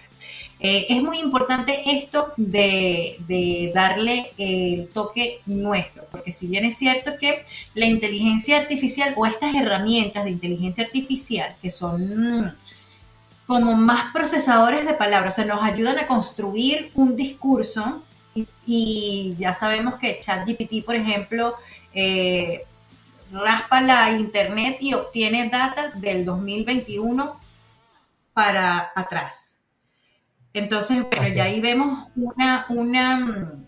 Eh, 0.60 0.86
es 0.88 1.02
muy 1.02 1.18
importante 1.18 1.82
esto 1.98 2.32
de, 2.36 3.70
darle 3.74 4.32
el 4.38 4.88
toque 4.88 5.42
nuestro, 5.46 6.06
porque 6.10 6.32
si 6.32 6.46
bien 6.46 6.64
es 6.64 6.78
cierto 6.78 7.18
que 7.20 7.44
la 7.74 7.86
inteligencia 7.86 8.58
artificial 8.60 9.12
o 9.16 9.26
estas 9.26 9.54
herramientas 9.54 10.24
de 10.24 10.30
inteligencia 10.30 10.84
artificial 10.84 11.54
que 11.60 11.70
son 11.70 12.56
como 13.46 13.74
más 13.74 14.12
procesadores 14.12 14.86
de 14.86 14.94
palabras, 14.94 15.34
o 15.34 15.36
sea, 15.36 15.44
nos 15.44 15.62
ayudan 15.62 15.98
a 15.98 16.06
construir 16.06 16.90
un 16.94 17.14
discurso 17.14 18.02
y, 18.64 19.36
ya 19.38 19.52
sabemos 19.52 19.96
que 19.96 20.18
ChatGPT, 20.18 20.84
por 20.84 20.94
ejemplo, 20.96 21.56
eh, 21.92 22.64
raspa 23.30 23.80
la 23.80 24.12
internet 24.12 24.78
y 24.80 24.94
obtiene 24.94 25.48
data 25.50 25.90
del 25.90 26.24
2021 26.24 27.38
para 28.32 28.92
atrás. 28.94 29.53
Entonces, 30.54 31.04
bueno, 31.10 31.28
ya 31.28 31.44
ahí 31.44 31.60
vemos 31.60 32.06
una, 32.14 32.66
una, 32.68 33.58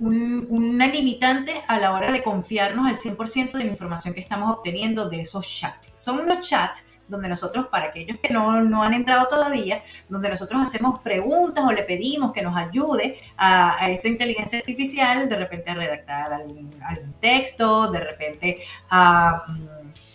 una 0.00 0.86
limitante 0.88 1.54
a 1.68 1.78
la 1.78 1.92
hora 1.92 2.10
de 2.10 2.22
confiarnos 2.22 2.86
al 2.86 2.96
100% 2.96 3.52
de 3.52 3.64
la 3.64 3.70
información 3.70 4.12
que 4.12 4.20
estamos 4.20 4.50
obteniendo 4.50 5.08
de 5.08 5.20
esos 5.20 5.46
chats. 5.48 5.88
Son 5.96 6.18
unos 6.18 6.46
chats 6.46 6.82
donde 7.06 7.28
nosotros, 7.28 7.68
para 7.68 7.86
aquellos 7.86 8.18
que 8.20 8.32
no, 8.32 8.62
no, 8.62 8.82
han 8.82 8.94
entrado 8.94 9.28
todavía, 9.28 9.82
donde 10.08 10.28
nosotros 10.28 10.60
hacemos 10.60 11.00
preguntas 11.00 11.64
o 11.64 11.70
le 11.70 11.84
pedimos 11.84 12.32
que 12.32 12.42
nos 12.42 12.56
ayude 12.56 13.20
a, 13.36 13.88
esa 13.90 14.08
inteligencia 14.08 14.58
artificial, 14.58 15.28
de 15.28 15.36
repente 15.36 15.70
a 15.70 15.74
redactar 15.74 16.32
algún, 16.32 16.70
algún 16.84 17.12
texto, 17.20 17.90
de 17.90 18.00
repente 18.00 18.58
a... 18.90 19.44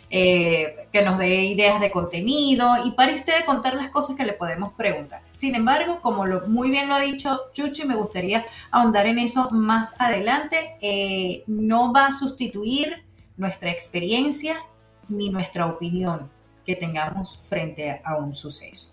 Eh, 0.10 0.88
que 0.94 1.02
nos 1.02 1.18
dé 1.18 1.44
ideas 1.44 1.82
de 1.82 1.92
contenido 1.92 2.78
y 2.86 2.92
para 2.92 3.14
usted 3.14 3.44
contar 3.46 3.76
las 3.76 3.90
cosas 3.90 4.16
que 4.16 4.24
le 4.24 4.32
podemos 4.32 4.72
preguntar. 4.72 5.22
Sin 5.30 5.54
embargo, 5.54 6.00
como 6.02 6.26
muy 6.48 6.72
bien 6.72 6.88
lo 6.88 6.96
ha 6.96 7.02
dicho 7.02 7.42
Chuchi, 7.52 7.84
me 7.84 7.96
gustaría 7.96 8.46
ahondar 8.72 9.06
en 9.06 9.20
eso 9.20 9.52
más 9.52 9.96
adelante. 10.00 10.78
Eh, 10.80 11.44
no 11.48 11.92
va 11.92 12.08
a 12.08 12.12
sustituir 12.14 13.04
nuestra 13.36 13.70
experiencia 13.70 14.64
ni 15.10 15.30
nuestra 15.30 15.66
opinión 15.66 16.30
que 16.66 16.78
tengamos 16.78 17.40
frente 17.44 18.02
a 18.04 18.16
un 18.16 18.34
suceso. 18.34 18.92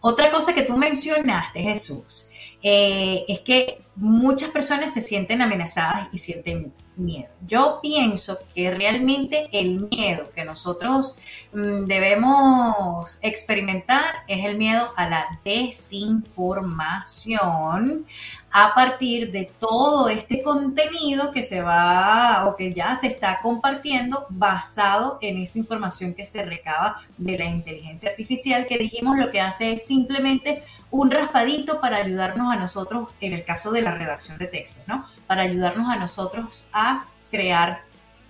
Otra 0.00 0.30
cosa 0.30 0.52
que 0.52 0.62
tú 0.62 0.76
mencionaste, 0.76 1.62
Jesús, 1.62 2.28
eh, 2.62 3.24
es 3.28 3.40
que 3.40 3.82
muchas 3.96 4.50
personas 4.50 4.92
se 4.92 5.00
sienten 5.00 5.40
amenazadas 5.40 6.08
y 6.12 6.18
sienten 6.18 6.72
miedo. 6.96 7.28
Yo 7.46 7.80
pienso 7.82 8.38
que 8.54 8.70
realmente 8.70 9.48
el 9.52 9.88
miedo 9.90 10.30
que 10.34 10.44
nosotros 10.44 11.16
mm, 11.52 11.84
debemos 11.86 13.18
experimentar 13.22 14.24
es 14.28 14.44
el 14.44 14.56
miedo 14.56 14.92
a 14.96 15.08
la 15.08 15.40
desinformación 15.44 18.06
a 18.52 18.74
partir 18.74 19.32
de 19.32 19.50
todo 19.58 20.08
este 20.08 20.42
contenido 20.42 21.32
que 21.32 21.42
se 21.42 21.62
va 21.62 22.44
o 22.46 22.54
que 22.54 22.74
ya 22.74 22.94
se 22.96 23.06
está 23.06 23.40
compartiendo 23.40 24.26
basado 24.28 25.18
en 25.22 25.38
esa 25.38 25.58
información 25.58 26.12
que 26.12 26.26
se 26.26 26.44
recaba 26.44 27.00
de 27.16 27.38
la 27.38 27.46
inteligencia 27.46 28.10
artificial 28.10 28.66
que 28.66 28.78
dijimos 28.78 29.16
lo 29.16 29.30
que 29.30 29.40
hace 29.40 29.72
es 29.72 29.86
simplemente 29.86 30.62
un 30.90 31.10
raspadito 31.10 31.80
para 31.80 31.98
ayudarnos 31.98 32.52
a 32.52 32.56
nosotros 32.56 33.08
en 33.20 33.32
el 33.32 33.44
caso 33.44 33.72
de 33.72 33.82
la 33.82 33.92
redacción 33.92 34.36
de 34.36 34.46
textos, 34.46 34.82
¿no? 34.86 35.06
Para 35.26 35.42
ayudarnos 35.42 35.90
a 35.90 35.96
nosotros 35.96 36.68
a 36.72 37.06
crear 37.30 37.84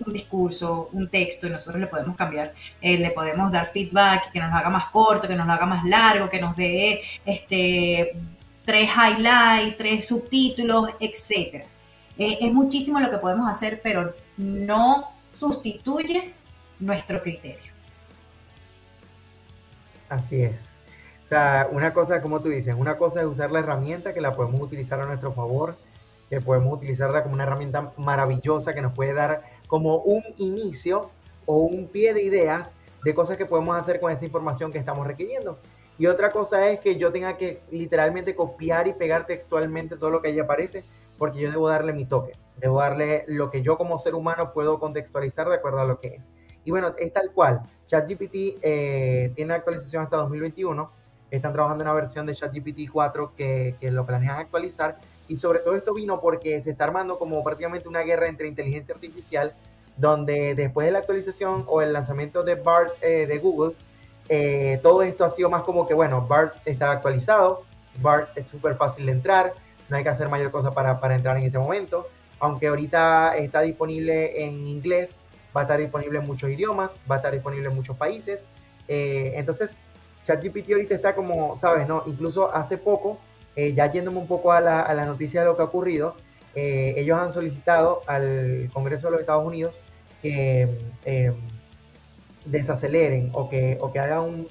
un 0.06 0.12
discurso, 0.12 0.88
un 0.92 1.08
texto, 1.08 1.46
y 1.46 1.50
nosotros 1.50 1.80
le 1.80 1.86
podemos 1.86 2.16
cambiar, 2.16 2.54
eh, 2.80 2.98
le 2.98 3.10
podemos 3.10 3.50
dar 3.52 3.66
feedback, 3.66 4.32
que 4.32 4.40
nos 4.40 4.50
lo 4.50 4.56
haga 4.56 4.70
más 4.70 4.86
corto, 4.86 5.28
que 5.28 5.34
nos 5.34 5.46
lo 5.46 5.52
haga 5.52 5.66
más 5.66 5.84
largo, 5.84 6.28
que 6.28 6.40
nos 6.40 6.56
dé 6.56 7.02
este, 7.24 8.16
tres 8.64 8.88
highlights, 8.90 9.76
tres 9.76 10.06
subtítulos, 10.06 10.90
etc. 11.00 11.66
Eh, 12.18 12.38
es 12.40 12.52
muchísimo 12.52 13.00
lo 13.00 13.10
que 13.10 13.18
podemos 13.18 13.50
hacer, 13.50 13.80
pero 13.82 14.14
no 14.36 15.12
sustituye 15.30 16.34
nuestro 16.78 17.22
criterio. 17.22 17.72
Así 20.08 20.42
es. 20.42 20.60
O 21.24 21.28
sea, 21.28 21.68
una 21.70 21.94
cosa, 21.94 22.20
como 22.20 22.40
tú 22.40 22.50
dices, 22.50 22.74
una 22.76 22.98
cosa 22.98 23.20
es 23.20 23.26
usar 23.26 23.50
la 23.50 23.60
herramienta 23.60 24.12
que 24.12 24.20
la 24.20 24.34
podemos 24.34 24.60
utilizar 24.60 25.00
a 25.00 25.06
nuestro 25.06 25.32
favor 25.32 25.76
que 26.32 26.40
podemos 26.40 26.72
utilizarla 26.72 27.22
como 27.22 27.34
una 27.34 27.42
herramienta 27.42 27.92
maravillosa 27.98 28.72
que 28.72 28.80
nos 28.80 28.94
puede 28.94 29.12
dar 29.12 29.42
como 29.66 29.98
un 29.98 30.22
inicio 30.38 31.10
o 31.44 31.58
un 31.58 31.88
pie 31.88 32.14
de 32.14 32.22
ideas 32.22 32.70
de 33.04 33.14
cosas 33.14 33.36
que 33.36 33.44
podemos 33.44 33.76
hacer 33.76 34.00
con 34.00 34.10
esa 34.10 34.24
información 34.24 34.72
que 34.72 34.78
estamos 34.78 35.06
requiriendo. 35.06 35.58
Y 35.98 36.06
otra 36.06 36.30
cosa 36.30 36.68
es 36.68 36.80
que 36.80 36.96
yo 36.96 37.12
tenga 37.12 37.36
que 37.36 37.60
literalmente 37.70 38.34
copiar 38.34 38.88
y 38.88 38.94
pegar 38.94 39.26
textualmente 39.26 39.96
todo 39.96 40.10
lo 40.10 40.22
que 40.22 40.28
ahí 40.28 40.38
aparece, 40.38 40.84
porque 41.18 41.40
yo 41.40 41.50
debo 41.50 41.68
darle 41.68 41.92
mi 41.92 42.04
toque, 42.04 42.32
debo 42.56 42.80
darle 42.80 43.24
lo 43.28 43.50
que 43.50 43.62
yo 43.62 43.76
como 43.76 43.98
ser 43.98 44.14
humano 44.14 44.52
puedo 44.52 44.78
contextualizar 44.78 45.48
de 45.48 45.56
acuerdo 45.56 45.80
a 45.80 45.84
lo 45.84 46.00
que 46.00 46.08
es. 46.08 46.30
Y 46.64 46.70
bueno, 46.70 46.94
es 46.98 47.12
tal 47.12 47.30
cual. 47.32 47.62
ChatGPT 47.86 48.58
eh, 48.62 49.32
tiene 49.34 49.54
actualización 49.54 50.04
hasta 50.04 50.16
2021. 50.18 50.90
Están 51.30 51.52
trabajando 51.52 51.82
en 51.82 51.88
una 51.88 51.94
versión 51.94 52.26
de 52.26 52.34
ChatGPT 52.34 52.90
4 52.90 53.34
que, 53.36 53.76
que 53.80 53.90
lo 53.90 54.06
planean 54.06 54.38
actualizar 54.38 54.98
y 55.28 55.36
sobre 55.36 55.60
todo 55.60 55.74
esto 55.74 55.94
vino 55.94 56.20
porque 56.20 56.60
se 56.60 56.70
está 56.70 56.84
armando 56.84 57.18
como 57.18 57.42
prácticamente 57.42 57.88
una 57.88 58.00
guerra 58.00 58.28
entre 58.28 58.48
inteligencia 58.48 58.94
artificial, 58.94 59.54
donde 59.96 60.54
después 60.54 60.84
de 60.84 60.92
la 60.92 60.98
actualización 60.98 61.64
o 61.68 61.80
el 61.80 61.92
lanzamiento 61.92 62.42
de 62.42 62.56
BART 62.56 62.92
eh, 63.02 63.26
de 63.26 63.38
Google, 63.38 63.74
eh, 64.34 64.80
todo 64.82 65.02
esto 65.02 65.26
ha 65.26 65.30
sido 65.30 65.50
más 65.50 65.62
como 65.62 65.86
que, 65.86 65.92
bueno, 65.92 66.26
BART 66.26 66.54
está 66.64 66.90
actualizado, 66.90 67.64
BART 68.00 68.34
es 68.38 68.48
súper 68.48 68.76
fácil 68.76 69.04
de 69.04 69.12
entrar, 69.12 69.52
no 69.90 69.96
hay 69.98 70.02
que 70.02 70.08
hacer 70.08 70.30
mayor 70.30 70.50
cosa 70.50 70.70
para, 70.70 71.00
para 71.00 71.14
entrar 71.14 71.36
en 71.36 71.42
este 71.42 71.58
momento, 71.58 72.06
aunque 72.40 72.68
ahorita 72.68 73.36
está 73.36 73.60
disponible 73.60 74.42
en 74.42 74.66
inglés, 74.66 75.18
va 75.54 75.60
a 75.60 75.64
estar 75.64 75.78
disponible 75.78 76.18
en 76.18 76.24
muchos 76.24 76.48
idiomas, 76.48 76.92
va 77.10 77.16
a 77.16 77.18
estar 77.18 77.32
disponible 77.32 77.68
en 77.68 77.74
muchos 77.74 77.94
países. 77.98 78.48
Eh, 78.88 79.34
entonces, 79.36 79.70
ChatGPT 80.24 80.72
ahorita 80.72 80.94
está 80.94 81.14
como, 81.14 81.58
sabes, 81.58 81.86
¿no? 81.86 82.04
Incluso 82.06 82.54
hace 82.54 82.78
poco 82.78 83.18
eh, 83.54 83.74
ya 83.74 83.90
yéndome 83.90 84.18
un 84.18 84.26
poco 84.26 84.52
a 84.52 84.62
la, 84.62 85.04
noticia 85.04 85.40
de 85.40 85.46
lo 85.46 85.56
que 85.56 85.62
ha 85.62 85.66
ocurrido, 85.66 86.16
eh, 86.54 86.94
ellos 86.96 87.18
han 87.18 87.32
solicitado 87.32 88.00
al 88.06 88.70
Congreso 88.72 89.08
de 89.08 89.12
los 89.12 89.20
Estados 89.20 89.44
Unidos 89.44 89.74
que 90.22 90.68
eh, 91.04 91.32
desaceleren 92.44 93.30
o 93.32 93.48
que, 93.48 93.78
o 93.80 93.92
que 93.92 93.98
hagan 93.98 94.20
un, 94.20 94.48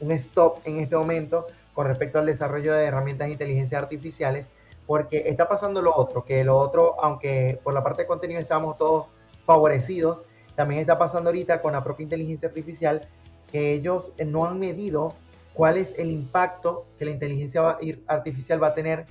un, 0.00 0.12
stop 0.12 0.58
en 0.64 0.80
este 0.80 0.96
momento 0.96 1.46
con 1.72 1.86
respecto 1.86 2.18
al 2.18 2.26
desarrollo 2.26 2.72
de 2.74 2.84
herramientas 2.84 3.26
de 3.26 3.32
inteligencia 3.32 3.78
artificiales, 3.78 4.50
porque 4.86 5.24
está 5.26 5.48
pasando 5.48 5.82
lo 5.82 5.94
otro, 5.94 6.24
que 6.24 6.44
lo 6.44 6.56
otro, 6.56 6.96
aunque 7.02 7.58
por 7.64 7.74
la 7.74 7.82
parte 7.82 8.02
de 8.02 8.08
contenido 8.08 8.40
estamos 8.40 8.78
todos 8.78 9.06
favorecidos, 9.44 10.24
también 10.54 10.80
está 10.80 10.98
pasando 10.98 11.30
ahorita 11.30 11.60
con 11.60 11.72
la 11.72 11.82
propia 11.82 12.04
inteligencia 12.04 12.48
artificial, 12.48 13.08
que 13.50 13.72
ellos 13.72 14.12
no 14.24 14.46
han 14.46 14.58
medido 14.58 15.14
cuál 15.54 15.76
es 15.76 15.98
el 15.98 16.10
impacto 16.10 16.86
que 16.98 17.04
la 17.04 17.12
inteligencia 17.12 17.78
artificial 18.06 18.62
va 18.62 18.68
a 18.68 18.74
tener 18.74 19.06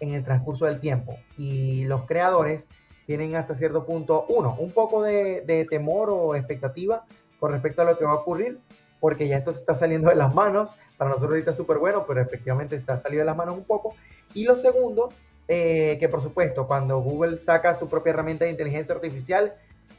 en 0.00 0.14
el 0.14 0.22
transcurso 0.24 0.66
del 0.66 0.80
tiempo. 0.80 1.18
Y 1.36 1.84
los 1.84 2.04
creadores 2.04 2.66
tienen 3.06 3.34
hasta 3.36 3.54
cierto 3.54 3.84
punto, 3.86 4.26
uno, 4.28 4.56
un 4.58 4.72
poco 4.72 5.02
de, 5.02 5.66
temor 5.70 6.10
o 6.10 6.34
expectativa 6.34 7.04
con 7.38 7.52
respecto 7.52 7.82
a 7.82 7.84
lo 7.84 7.98
que 7.98 8.04
va 8.04 8.12
a 8.12 8.16
ocurrir, 8.16 8.58
porque 9.00 9.28
ya 9.28 9.36
esto 9.36 9.52
se 9.52 9.60
está 9.60 9.74
saliendo 9.74 10.08
de 10.08 10.16
las 10.16 10.34
manos. 10.34 10.70
Para 10.96 11.10
nosotros 11.10 11.32
ahorita 11.32 11.50
es 11.50 11.56
súper 11.56 11.78
bueno, 11.78 12.04
pero 12.06 12.20
efectivamente 12.20 12.76
se 12.76 12.80
está 12.80 12.98
saliendo 12.98 13.22
de 13.22 13.26
las 13.26 13.36
manos 13.36 13.54
un 13.56 13.64
poco. 13.64 13.94
Y 14.34 14.44
lo 14.44 14.56
segundo, 14.56 15.10
eh, 15.48 15.96
que 16.00 16.08
por 16.08 16.20
supuesto, 16.20 16.66
cuando 16.66 16.98
Google 17.00 17.38
saca 17.38 17.74
su 17.74 17.88
propia 17.88 18.10
herramienta 18.10 18.44
de 18.44 18.50
inteligencia 18.50 18.94
artificial, 18.94 19.54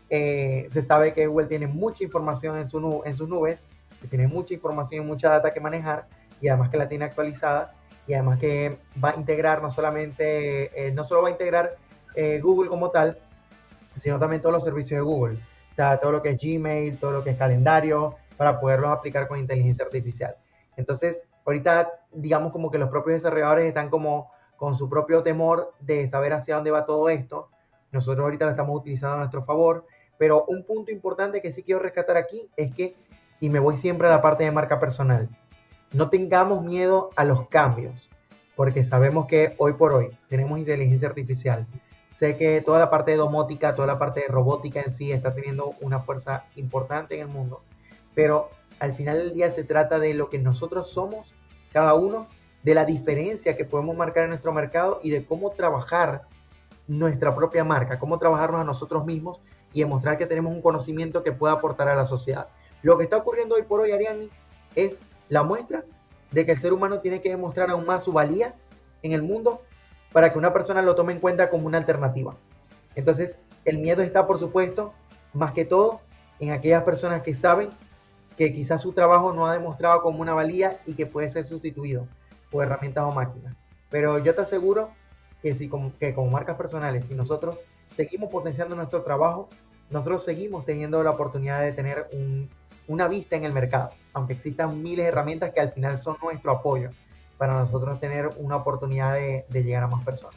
eh, 0.10 0.68
se 0.72 0.82
sabe 0.82 1.14
que 1.14 1.28
Google 1.28 1.48
tiene 1.48 1.68
mucha 1.68 2.04
información 2.04 2.58
en, 2.58 2.68
su, 2.68 3.02
en 3.06 3.14
sus 3.14 3.28
nubes 3.28 3.64
que 4.02 4.08
tiene 4.08 4.28
mucha 4.28 4.54
información 4.54 5.04
y 5.04 5.08
mucha 5.08 5.30
data 5.30 5.52
que 5.52 5.60
manejar 5.60 6.08
y 6.40 6.48
además 6.48 6.70
que 6.70 6.78
la 6.78 6.88
tiene 6.88 7.06
actualizada 7.06 7.74
y 8.08 8.14
además 8.14 8.40
que 8.40 8.78
va 9.04 9.10
a 9.10 9.16
integrar 9.16 9.62
no 9.62 9.70
solamente, 9.70 10.88
eh, 10.88 10.92
no 10.92 11.04
solo 11.04 11.24
va 11.24 11.30
a 11.30 11.32
integrar 11.32 11.76
Google 12.42 12.68
como 12.68 12.90
tal, 12.90 13.20
sino 14.00 14.18
también 14.18 14.42
todos 14.42 14.54
los 14.54 14.64
servicios 14.64 14.98
de 14.98 15.02
Google. 15.02 15.40
Sea, 15.78 16.00
todo 16.00 16.12
lo 16.12 16.24
que 16.24 16.32
es 16.32 16.42
Gmail, 16.42 16.98
todo 16.98 17.12
lo 17.12 17.24
que 17.24 17.30
es 17.30 17.38
calendario, 17.38 18.16
para 18.36 18.60
poderlos 18.60 18.90
aplicar 18.90 19.28
con 19.28 19.38
inteligencia 19.38 19.86
artificial. 19.86 20.36
Entonces, 20.76 21.28
ahorita 21.46 21.92
digamos 22.12 22.52
como 22.52 22.72
que 22.72 22.80
los 22.80 22.90
propios 22.90 23.22
desarrolladores 23.22 23.66
están 23.66 23.92
como 23.92 24.32
con 24.56 24.76
su 24.76 24.90
propio 24.90 25.22
temor 25.22 25.76
de 25.80 26.08
saber 26.08 26.34
hacia 26.34 26.56
dónde 26.56 26.72
va 26.72 26.88
todo 26.88 27.10
esto. 27.10 27.52
Nosotros 27.92 28.24
ahorita 28.24 28.46
lo 28.46 28.52
estamos 28.52 28.76
utilizando 28.76 29.18
a 29.18 29.20
nuestro 29.20 29.44
favor, 29.44 29.86
pero 30.18 30.46
un 30.48 30.64
punto 30.64 30.92
importante 30.92 31.44
que 31.44 31.52
sí 31.52 31.62
quiero 31.62 31.80
rescatar 31.80 32.18
aquí 32.18 32.50
es 32.58 32.74
que 32.74 32.96
y 33.40 33.52
me 33.52 33.60
voy 33.60 33.78
siempre 33.78 34.08
a 34.08 34.10
la 34.10 34.22
parte 34.24 34.46
de 34.46 34.52
marca 34.52 34.80
personal. 34.80 35.30
No 35.94 36.10
tengamos 36.10 36.64
miedo 36.64 37.12
a 37.16 37.24
los 37.24 37.50
cambios, 37.50 38.10
porque 38.56 38.84
sabemos 38.84 39.28
que 39.28 39.54
hoy 39.60 39.74
por 39.74 39.94
hoy 39.94 40.18
tenemos 40.28 40.58
inteligencia 40.58 41.08
artificial. 41.08 41.68
Sé 42.18 42.36
que 42.36 42.62
toda 42.62 42.80
la 42.80 42.90
parte 42.90 43.12
de 43.12 43.18
domótica, 43.18 43.76
toda 43.76 43.86
la 43.86 44.00
parte 44.00 44.22
de 44.22 44.28
robótica 44.28 44.82
en 44.82 44.90
sí 44.90 45.12
está 45.12 45.36
teniendo 45.36 45.76
una 45.82 46.00
fuerza 46.00 46.46
importante 46.56 47.14
en 47.14 47.22
el 47.22 47.28
mundo, 47.28 47.62
pero 48.16 48.50
al 48.80 48.96
final 48.96 49.20
del 49.20 49.36
día 49.36 49.52
se 49.52 49.64
trata 49.64 50.00
de 50.00 50.16
lo 50.16 50.28
que 50.28 50.40
nosotros 50.40 50.90
somos, 50.90 51.36
cada 51.72 51.94
uno, 51.94 52.26
de 52.64 52.74
la 52.74 52.86
diferencia 52.86 53.56
que 53.56 53.66
podemos 53.66 53.96
marcar 53.96 54.24
en 54.24 54.30
nuestro 54.30 54.52
mercado 54.52 55.00
y 55.04 55.12
de 55.12 55.28
cómo 55.28 55.52
trabajar 55.52 56.24
nuestra 56.88 57.36
propia 57.36 57.64
marca, 57.64 58.00
cómo 58.00 58.18
trabajarnos 58.18 58.62
a 58.62 58.64
nosotros 58.64 59.06
mismos 59.06 59.40
y 59.72 59.82
demostrar 59.82 60.18
que 60.18 60.26
tenemos 60.26 60.52
un 60.52 60.64
conocimiento 60.64 61.22
que 61.22 61.34
pueda 61.34 61.54
aportar 61.54 61.88
a 61.88 61.94
la 61.94 62.08
sociedad. 62.08 62.48
Lo 62.82 62.98
que 62.98 63.04
está 63.04 63.18
ocurriendo 63.18 63.54
hoy 63.54 63.62
por 63.62 63.82
hoy, 63.82 63.92
Ariani, 63.92 64.32
es 64.74 64.98
la 65.30 65.44
muestra 65.44 65.84
de 66.32 66.48
que 66.48 66.54
el 66.54 66.58
ser 66.58 66.74
humano 66.74 67.00
tiene 67.00 67.22
que 67.22 67.30
demostrar 67.30 67.70
aún 67.70 67.86
más 67.86 68.04
su 68.04 68.12
valía 68.12 68.56
en 69.04 69.12
el 69.12 69.22
mundo 69.22 69.62
para 70.12 70.32
que 70.32 70.38
una 70.38 70.54
persona 70.54 70.82
lo 70.82 70.96
tome 70.96 71.14
en 71.14 71.20
cuenta 71.20 71.50
como 71.50 71.68
una 71.68 71.78
alternativa. 71.78 72.36
Entonces, 72.96 73.40
el 73.66 73.80
miedo 73.80 74.02
está, 74.02 74.26
por 74.26 74.40
supuesto, 74.40 74.94
más 75.34 75.52
que 75.52 75.66
todo 75.66 76.02
en 76.40 76.52
aquellas 76.52 76.84
personas 76.84 77.22
que 77.22 77.36
saben 77.36 77.70
que 78.38 78.54
quizás 78.54 78.82
su 78.82 78.94
trabajo 78.94 79.34
no 79.34 79.48
ha 79.48 79.54
demostrado 79.54 80.02
como 80.02 80.22
una 80.22 80.34
valía 80.34 80.80
y 80.86 80.94
que 80.94 81.06
puede 81.06 81.30
ser 81.30 81.46
sustituido 81.48 82.08
por 82.52 82.64
herramientas 82.64 83.04
o 83.04 83.12
máquinas. 83.12 83.56
Pero 83.90 84.20
yo 84.20 84.36
te 84.36 84.42
aseguro 84.42 84.92
que 85.42 85.56
si 85.56 85.68
como, 85.68 85.92
que 85.98 86.14
como 86.14 86.30
marcas 86.32 86.56
personales, 86.56 87.08
si 87.08 87.16
nosotros 87.16 87.62
seguimos 87.96 88.30
potenciando 88.32 88.76
nuestro 88.76 89.02
trabajo, 89.04 89.50
nosotros 89.90 90.24
seguimos 90.24 90.66
teniendo 90.66 91.02
la 91.04 91.12
oportunidad 91.12 91.62
de 91.62 91.72
tener 91.72 92.10
una 92.88 93.08
vista 93.08 93.36
en 93.36 93.44
el 93.44 93.54
mercado, 93.54 93.92
aunque 94.14 94.34
existan 94.34 94.82
miles 94.82 95.06
de 95.06 95.10
herramientas 95.10 95.52
que 95.54 95.60
al 95.60 95.72
final 95.72 95.98
son 95.98 96.18
nuestro 96.22 96.52
apoyo 96.52 96.92
para 97.38 97.54
nosotros 97.54 98.00
tener 98.00 98.30
una 98.38 98.58
oportunidad 98.58 99.14
de, 99.14 99.46
llegar 99.52 99.84
a 99.84 99.88
más 99.88 100.04
personas. 100.04 100.36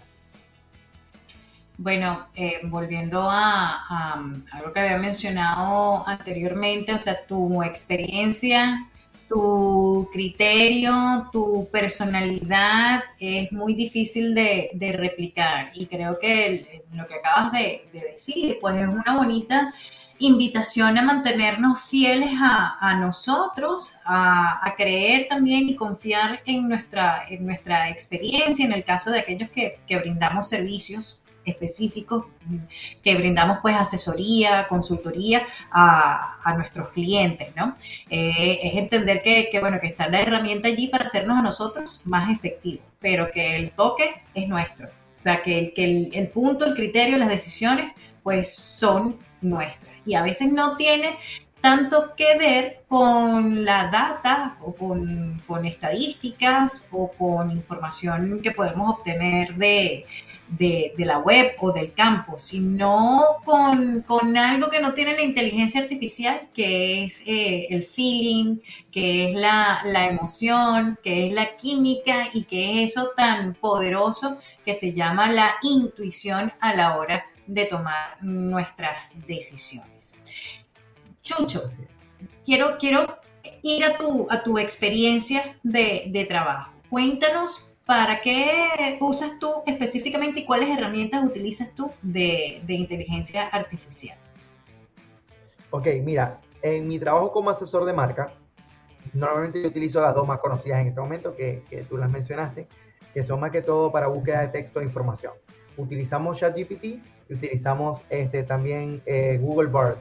Bueno, 1.78 2.26
eh, 2.35 2.61
volviendo 2.64 3.30
a, 3.30 3.87
a, 3.88 4.25
algo 4.52 4.73
que 4.73 4.80
había 4.80 4.99
mencionado 4.99 6.07
anteriormente, 6.07 6.92
o 6.92 6.99
sea, 6.99 7.26
tu 7.26 7.62
experiencia 7.62 8.87
tu 9.30 10.09
criterio, 10.12 11.28
tu 11.30 11.69
personalidad 11.71 13.04
es 13.21 13.52
muy 13.52 13.75
difícil 13.75 14.35
de, 14.35 14.95
replicar. 14.99 15.71
Y 15.75 15.87
creo 15.87 16.19
que 16.19 16.83
lo 16.92 17.07
que 17.07 17.14
acabas 17.14 17.52
de, 17.52 17.88
decir, 17.92 18.59
pues 18.61 18.75
es 18.75 18.88
una 18.88 19.16
bonita 19.16 19.73
invitación 20.21 20.97
a 20.99 21.03
mantenernos 21.03 21.83
fieles 21.83 22.31
a, 22.41 22.95
nosotros, 23.00 23.95
a, 24.05 24.75
creer 24.77 25.27
también 25.29 25.69
y 25.69 25.75
confiar 25.75 26.41
en 26.47 26.69
nuestra, 26.69 27.25
en 27.29 27.45
nuestra 27.45 27.91
experiencia, 27.91 28.65
en 28.65 28.73
el 28.73 28.85
caso 28.85 29.11
de 29.11 29.19
aquellos 29.21 29.50
que, 29.50 29.81
que 29.87 29.99
brindamos 29.99 30.49
servicios 30.49 31.21
específicos 31.45 32.27
que 33.03 33.15
brindamos 33.17 33.59
pues 33.62 33.77
asesoría, 33.77 34.67
consultoría 34.69 35.47
a, 35.71 36.55
nuestros 36.57 36.89
clientes, 36.91 37.49
¿no? 37.57 37.77
Eh, 38.09 38.59
es 38.62 38.75
entender 38.75 39.23
que, 39.23 39.59
bueno, 39.61 39.79
que 39.81 39.87
está 39.87 40.09
la 40.09 40.21
herramienta 40.21 40.69
allí 40.69 40.89
para 40.89 41.05
hacernos 41.05 41.39
a 41.39 41.43
nosotros 41.43 42.03
más 42.05 42.31
efectivos, 42.31 42.85
pero 42.99 43.31
que 43.31 43.57
el 43.57 43.73
toque 43.73 44.23
es 44.35 44.49
nuestro. 44.49 44.89
O 44.89 45.23
sea, 45.23 45.43
que 45.43 45.59
el, 45.59 45.73
que 45.75 46.19
el, 46.19 46.29
punto, 46.29 46.65
el 46.65 46.75
criterio, 46.75 47.19
las 47.19 47.29
decisiones, 47.29 47.93
pues 48.23 48.55
son 48.55 49.19
nuestras. 49.41 49.89
Y 50.11 50.17
a 50.17 50.23
veces 50.23 50.52
no 50.52 50.76
tiene 50.76 51.19
tanto 51.61 52.17
que 52.17 52.37
ver 52.37 52.83
con 52.88 53.64
la 53.64 53.88
data 53.93 54.57
o 54.61 54.75
con, 54.75 55.40
con 55.47 55.64
estadísticas 55.64 56.88
o 56.90 57.12
con 57.12 57.52
información 57.52 58.40
que 58.43 58.50
podemos 58.50 58.97
obtener 58.97 59.55
de, 59.55 60.05
de, 60.50 60.93
la 60.99 61.19
web 61.19 61.52
o 61.61 61.73
del 61.73 61.93
campo, 61.93 62.38
sino 62.38 63.23
con, 63.45 64.37
algo 64.37 64.69
que 64.69 64.81
no 64.81 64.95
tiene 64.95 65.14
la 65.14 65.23
inteligencia 65.23 65.81
artificial, 65.81 66.49
que 66.52 67.05
es 67.05 67.23
eh, 67.26 67.69
el 67.71 67.85
feeling, 67.85 68.59
que 68.90 69.31
es 69.31 69.37
la, 69.37 69.83
emoción, 70.11 70.99
que 71.02 71.29
es 71.29 71.33
la 71.33 71.57
química 71.57 72.29
y 72.33 72.45
que 72.45 72.83
es 72.83 72.90
eso 72.90 73.12
tan 73.17 73.55
poderoso 73.55 74.38
que 74.64 74.75
se 74.75 74.93
llama 74.93 75.31
la 75.31 75.55
intuición 75.62 76.52
a 76.61 76.75
la 76.75 76.97
hora 76.97 77.26
de 77.52 77.66
tomar 77.66 78.23
nuestras 78.23 79.26
decisiones. 79.26 80.21
Chucho, 81.23 81.71
quiero, 82.45 82.78
quiero 82.78 83.19
ir 83.62 83.85
a 83.85 83.97
tu, 83.97 84.26
a 84.30 84.42
tu 84.42 84.59
experiencia 84.59 85.59
de, 85.62 86.04
de 86.09 86.25
trabajo. 86.25 86.73
Cuéntanos 86.88 87.71
¿Para 87.90 88.21
qué 88.21 88.99
usas 89.00 89.40
tú 89.40 89.64
específicamente 89.66 90.38
y 90.38 90.45
cuáles 90.45 90.69
herramientas 90.69 91.25
utilizas 91.25 91.75
tú 91.75 91.90
de, 92.02 92.62
inteligencia 92.69 93.49
artificial? 93.49 94.16
Ok, 95.71 95.88
mira, 96.00 96.38
en 96.62 96.87
mi 96.87 97.00
trabajo 97.00 97.33
como 97.33 97.50
asesor 97.50 97.85
de 97.85 97.92
marca, 97.92 98.33
normalmente 99.12 99.61
yo 99.61 99.66
utilizo 99.66 100.00
las 100.00 100.14
dos 100.14 100.25
más 100.25 100.38
conocidas 100.38 100.83
en 100.83 100.87
este 100.87 101.00
momento 101.00 101.35
que, 101.35 101.64
tú 101.88 101.97
las 101.97 102.09
mencionaste, 102.09 102.69
que 103.12 103.25
son 103.25 103.40
más 103.40 103.50
que 103.50 103.61
todo 103.61 103.90
para 103.90 104.07
búsqueda 104.07 104.42
de 104.42 104.49
texto 104.49 104.80
e 104.80 104.85
información. 104.85 105.33
Utilizamos 105.77 106.39
ChatGPT 106.39 106.85
y 106.85 107.02
utilizamos 107.30 108.02
este, 108.11 108.43
también 108.43 109.02
eh, 109.06 109.39
Google 109.41 109.69
Bard. 109.69 109.99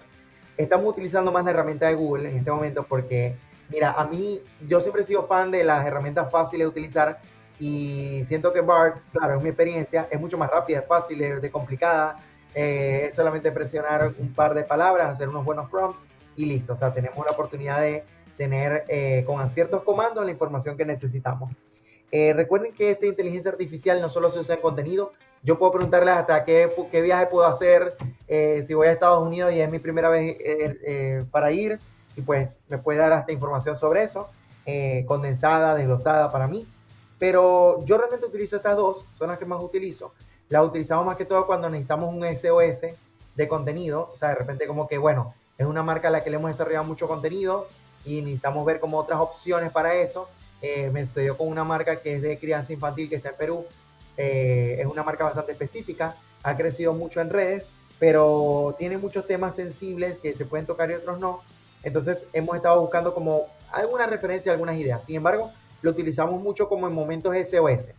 Estamos 0.57 0.87
utilizando 0.87 1.31
más 1.31 1.45
la 1.45 1.51
herramienta 1.51 1.87
de 1.87 1.95
Google 1.95 2.29
en 2.29 2.37
este 2.37 2.51
momento 2.51 2.85
porque, 2.87 3.35
mira, 3.69 3.91
a 3.91 4.05
mí, 4.05 4.41
yo 4.67 4.81
siempre 4.81 5.03
he 5.03 5.05
sido 5.05 5.23
fan 5.23 5.51
de 5.51 5.63
las 5.63 5.85
herramientas 5.85 6.29
fáciles 6.31 6.65
de 6.65 6.69
utilizar 6.69 7.19
y 7.59 8.23
siento 8.25 8.53
que 8.53 8.61
BART, 8.61 8.99
claro, 9.11 9.37
es 9.37 9.43
mi 9.43 9.49
experiencia, 9.49 10.07
es 10.09 10.19
mucho 10.19 10.37
más 10.37 10.49
rápida, 10.49 10.79
es 10.79 10.87
fácil, 10.87 11.21
es 11.21 11.41
de 11.41 11.51
complicada. 11.51 12.17
Eh, 12.55 13.07
es 13.09 13.15
solamente 13.15 13.51
presionar 13.51 14.13
un 14.17 14.33
par 14.33 14.53
de 14.53 14.63
palabras, 14.63 15.07
hacer 15.13 15.29
unos 15.29 15.45
buenos 15.45 15.69
prompts 15.69 16.05
y 16.35 16.45
listo. 16.45 16.73
O 16.73 16.75
sea, 16.75 16.93
tenemos 16.93 17.23
la 17.25 17.31
oportunidad 17.31 17.81
de 17.81 18.03
tener 18.37 18.85
eh, 18.87 19.23
con 19.25 19.47
ciertos 19.49 19.83
comandos 19.83 20.25
la 20.25 20.31
información 20.31 20.77
que 20.77 20.85
necesitamos. 20.85 21.51
Eh, 22.11 22.33
recuerden 22.33 22.73
que 22.73 22.91
esta 22.91 23.05
inteligencia 23.05 23.51
artificial 23.51 24.01
no 24.01 24.09
solo 24.09 24.29
se 24.29 24.39
usa 24.39 24.55
en 24.55 24.61
contenido. 24.61 25.11
Yo 25.43 25.57
puedo 25.57 25.71
preguntarles 25.71 26.15
hasta 26.15 26.43
qué, 26.43 26.71
qué 26.91 27.01
viaje 27.01 27.27
puedo 27.27 27.45
hacer, 27.45 27.95
si 28.27 28.73
voy 28.73 28.87
a 28.87 28.91
Estados 28.91 29.25
Unidos 29.25 29.53
y 29.53 29.61
es 29.61 29.69
mi 29.69 29.79
primera 29.79 30.09
vez 30.09 30.37
para 31.31 31.51
ir, 31.51 31.79
y 32.15 32.21
pues 32.21 32.59
me 32.67 32.77
puede 32.77 32.99
dar 32.99 33.13
hasta 33.13 33.31
información 33.31 33.75
sobre 33.75 34.03
eso, 34.03 34.27
condensada, 35.07 35.75
desglosada 35.75 36.31
para 36.31 36.47
mí. 36.47 36.67
Pero 37.17 37.83
yo 37.85 37.97
realmente 37.97 38.25
utilizo 38.25 38.55
estas 38.55 38.77
dos, 38.77 39.05
son 39.13 39.29
las 39.29 39.37
que 39.37 39.45
más 39.45 39.61
utilizo. 39.61 40.13
Las 40.47 40.63
utilizamos 40.63 41.05
más 41.05 41.17
que 41.17 41.25
todo 41.25 41.45
cuando 41.45 41.69
necesitamos 41.69 42.13
un 42.13 42.23
SOS 42.23 42.95
de 43.35 43.47
contenido. 43.47 44.09
O 44.13 44.15
sea, 44.15 44.29
de 44.29 44.35
repente 44.35 44.65
como 44.67 44.87
que, 44.87 44.97
bueno, 44.97 45.33
es 45.57 45.65
una 45.65 45.83
marca 45.83 46.07
a 46.07 46.11
la 46.11 46.23
que 46.23 46.29
le 46.29 46.37
hemos 46.37 46.51
desarrollado 46.51 46.85
mucho 46.85 47.07
contenido 47.07 47.67
y 48.05 48.21
necesitamos 48.21 48.65
ver 48.65 48.79
como 48.79 48.97
otras 48.97 49.19
opciones 49.19 49.71
para 49.71 49.95
eso. 49.95 50.29
Eh, 50.61 50.89
me 50.91 51.05
sucedió 51.05 51.37
con 51.37 51.47
una 51.47 51.63
marca 51.63 52.01
que 52.01 52.15
es 52.15 52.21
de 52.21 52.39
crianza 52.39 52.73
infantil 52.73 53.09
que 53.09 53.17
está 53.17 53.29
en 53.29 53.35
Perú. 53.35 53.65
Eh, 54.21 54.75
es 54.81 54.85
una 54.85 55.01
marca 55.01 55.23
bastante 55.23 55.53
específica, 55.53 56.17
ha 56.43 56.57
crecido 56.57 56.93
mucho 56.93 57.21
en 57.21 57.29
redes, 57.29 57.69
pero 57.99 58.75
tiene 58.77 58.97
muchos 58.97 59.25
temas 59.25 59.55
sensibles 59.55 60.17
que 60.17 60.35
se 60.35 60.43
pueden 60.43 60.65
tocar 60.65 60.91
y 60.91 60.95
otros 60.95 61.21
no. 61.21 61.39
Entonces 61.83 62.25
hemos 62.33 62.57
estado 62.57 62.81
buscando 62.81 63.13
como 63.13 63.45
alguna 63.71 64.07
referencia, 64.07 64.51
algunas 64.51 64.75
ideas. 64.75 65.05
Sin 65.05 65.15
embargo, 65.15 65.51
lo 65.81 65.91
utilizamos 65.91 66.41
mucho 66.41 66.67
como 66.67 66.85
en 66.85 66.93
momentos 66.93 67.33
SOS. 67.33 67.91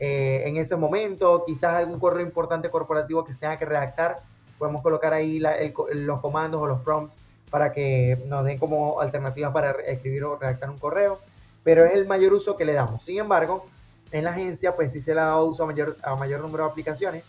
Eh, 0.00 0.44
en 0.46 0.56
ese 0.56 0.76
momento, 0.76 1.44
quizás 1.46 1.74
algún 1.74 2.00
correo 2.00 2.24
importante 2.24 2.70
corporativo 2.70 3.22
que 3.22 3.34
se 3.34 3.38
tenga 3.38 3.58
que 3.58 3.66
redactar, 3.66 4.22
podemos 4.58 4.80
colocar 4.82 5.12
ahí 5.12 5.42
los 5.92 6.20
comandos 6.20 6.62
o 6.62 6.66
los 6.66 6.80
prompts 6.80 7.18
para 7.50 7.72
que 7.72 8.18
nos 8.24 8.46
den 8.46 8.56
como 8.56 8.98
alternativas 9.02 9.52
para 9.52 9.72
escribir 9.72 10.24
o 10.24 10.36
redactar 10.36 10.70
un 10.70 10.78
correo, 10.78 11.20
pero 11.62 11.84
es 11.84 11.92
el 11.92 12.06
mayor 12.06 12.32
uso 12.32 12.56
que 12.56 12.64
le 12.64 12.72
damos. 12.72 13.04
Sin 13.04 13.18
embargo, 13.18 13.66
en 14.10 14.24
la 14.24 14.30
agencia, 14.30 14.74
pues 14.74 14.92
sí 14.92 15.00
se 15.00 15.14
le 15.14 15.20
ha 15.20 15.26
dado 15.26 15.46
uso 15.46 15.62
a 15.64 15.66
mayor, 15.66 15.96
a 16.02 16.14
mayor 16.14 16.40
número 16.40 16.64
de 16.64 16.70
aplicaciones. 16.70 17.24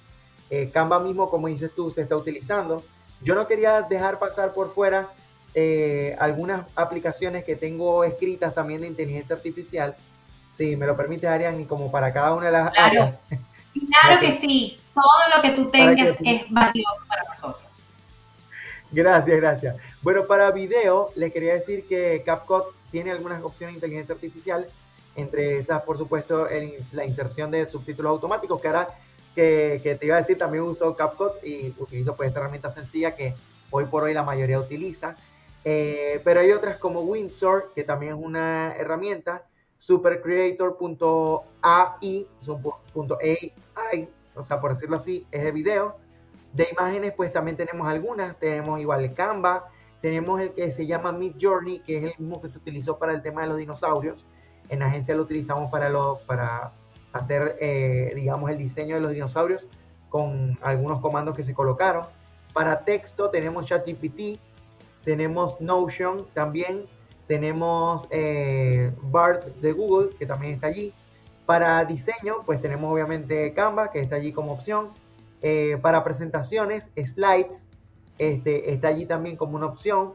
Eh, 0.49 0.69
Canva 0.71 0.99
mismo, 0.99 1.29
como 1.29 1.47
dices 1.47 1.71
tú, 1.75 1.91
se 1.91 2.01
está 2.01 2.15
utilizando. 2.15 2.83
Yo 3.21 3.35
no 3.35 3.47
quería 3.47 3.81
dejar 3.81 4.19
pasar 4.19 4.53
por 4.53 4.73
fuera 4.73 5.09
eh, 5.53 6.15
algunas 6.19 6.65
aplicaciones 6.75 7.43
que 7.43 7.55
tengo 7.55 8.03
escritas 8.03 8.53
también 8.53 8.81
de 8.81 8.87
inteligencia 8.87 9.35
artificial. 9.35 9.95
Si 10.55 10.75
me 10.75 10.85
lo 10.85 10.95
permite, 10.95 11.27
Ariane, 11.27 11.61
y 11.61 11.65
como 11.65 11.91
para 11.91 12.13
cada 12.13 12.33
una 12.33 12.47
de 12.47 12.51
las 12.51 12.71
claro. 12.71 12.87
áreas. 12.87 13.19
Claro 13.89 14.19
que 14.19 14.31
sí, 14.31 14.79
todo 14.93 15.35
lo 15.35 15.41
que 15.41 15.49
tú 15.51 15.69
tengas 15.69 16.17
es 16.23 16.49
valioso 16.49 17.01
para 17.07 17.23
nosotros. 17.23 17.87
Gracias, 18.91 19.37
gracias. 19.37 19.75
Bueno, 20.01 20.25
para 20.25 20.49
video, 20.51 21.11
les 21.15 21.31
quería 21.33 21.53
decir 21.53 21.85
que 21.87 22.23
CapCut 22.25 22.65
tiene 22.91 23.11
algunas 23.11 23.43
opciones 23.43 23.73
de 23.73 23.77
inteligencia 23.77 24.15
artificial, 24.15 24.67
entre 25.17 25.57
esas, 25.57 25.81
por 25.81 25.97
supuesto, 25.97 26.47
la 26.93 27.05
inserción 27.05 27.51
de 27.51 27.69
subtítulos 27.69 28.11
automáticos, 28.11 28.61
que 28.61 28.67
ahora 28.67 28.89
que, 29.35 29.81
que, 29.83 29.95
te 29.95 30.05
iba 30.05 30.15
a 30.15 30.21
decir, 30.21 30.37
también 30.37 30.63
uso 30.63 30.95
CapCut 30.95 31.43
y 31.43 31.75
utilizo 31.77 32.15
pues 32.15 32.29
esa 32.29 32.39
herramienta 32.39 32.69
sencilla 32.69 33.15
que 33.15 33.35
hoy 33.69 33.85
por 33.85 34.03
hoy 34.03 34.13
la 34.13 34.23
mayoría 34.23 34.59
utiliza. 34.59 35.17
Eh, 35.65 36.21
pero 36.23 36.39
hay 36.39 36.51
otras 36.51 36.77
como 36.77 37.01
Windsor, 37.01 37.73
que 37.75 37.83
también 37.83 38.13
es 38.13 38.19
una 38.23 38.73
herramienta, 38.75 39.43
supercreator.ai, 39.77 42.27
.ai, 43.75 44.09
o 44.33 44.43
sea, 44.43 44.61
por 44.61 44.73
decirlo 44.73 44.95
así, 44.95 45.27
es 45.31 45.43
de 45.43 45.51
video. 45.51 45.97
De 46.53 46.69
imágenes, 46.71 47.13
pues 47.13 47.33
también 47.33 47.57
tenemos 47.57 47.87
algunas, 47.87 48.39
tenemos 48.39 48.79
igual 48.79 49.13
Canva, 49.13 49.69
tenemos 50.01 50.39
el 50.39 50.53
que 50.53 50.71
se 50.71 50.87
llama 50.87 51.11
Mid 51.11 51.33
Journey, 51.39 51.79
que 51.79 51.97
es 51.97 52.03
el 52.05 52.13
mismo 52.19 52.41
que 52.41 52.47
se 52.47 52.57
utilizó 52.57 52.97
para 52.97 53.11
el 53.11 53.21
tema 53.21 53.41
de 53.41 53.47
los 53.47 53.57
dinosaurios. 53.57 54.25
En 54.69 54.79
la 54.79 54.87
agencia 54.87 55.15
lo 55.15 55.23
utilizamos 55.23 55.71
para, 55.71 55.89
lo, 55.89 56.19
para 56.25 56.71
hacer, 57.13 57.57
eh, 57.59 58.13
digamos, 58.15 58.49
el 58.49 58.57
diseño 58.57 58.95
de 58.95 59.01
los 59.01 59.11
dinosaurios 59.11 59.67
con 60.09 60.57
algunos 60.61 60.99
comandos 61.01 61.35
que 61.35 61.43
se 61.43 61.53
colocaron. 61.53 62.05
Para 62.53 62.83
texto 62.83 63.29
tenemos 63.29 63.65
ChatGPT, 63.65 64.39
tenemos 65.03 65.61
Notion 65.61 66.27
también, 66.33 66.85
tenemos 67.27 68.07
eh, 68.09 68.91
BART 69.01 69.45
de 69.57 69.71
Google, 69.73 70.15
que 70.17 70.25
también 70.25 70.53
está 70.53 70.67
allí. 70.67 70.93
Para 71.45 71.83
diseño, 71.85 72.43
pues 72.45 72.61
tenemos 72.61 72.91
obviamente 72.91 73.53
Canva, 73.53 73.91
que 73.91 73.99
está 73.99 74.15
allí 74.15 74.31
como 74.31 74.53
opción. 74.53 74.89
Eh, 75.41 75.77
para 75.81 76.03
presentaciones, 76.03 76.89
Slides, 76.97 77.69
este, 78.17 78.73
está 78.73 78.87
allí 78.87 79.05
también 79.05 79.35
como 79.35 79.55
una 79.55 79.67
opción. 79.67 80.13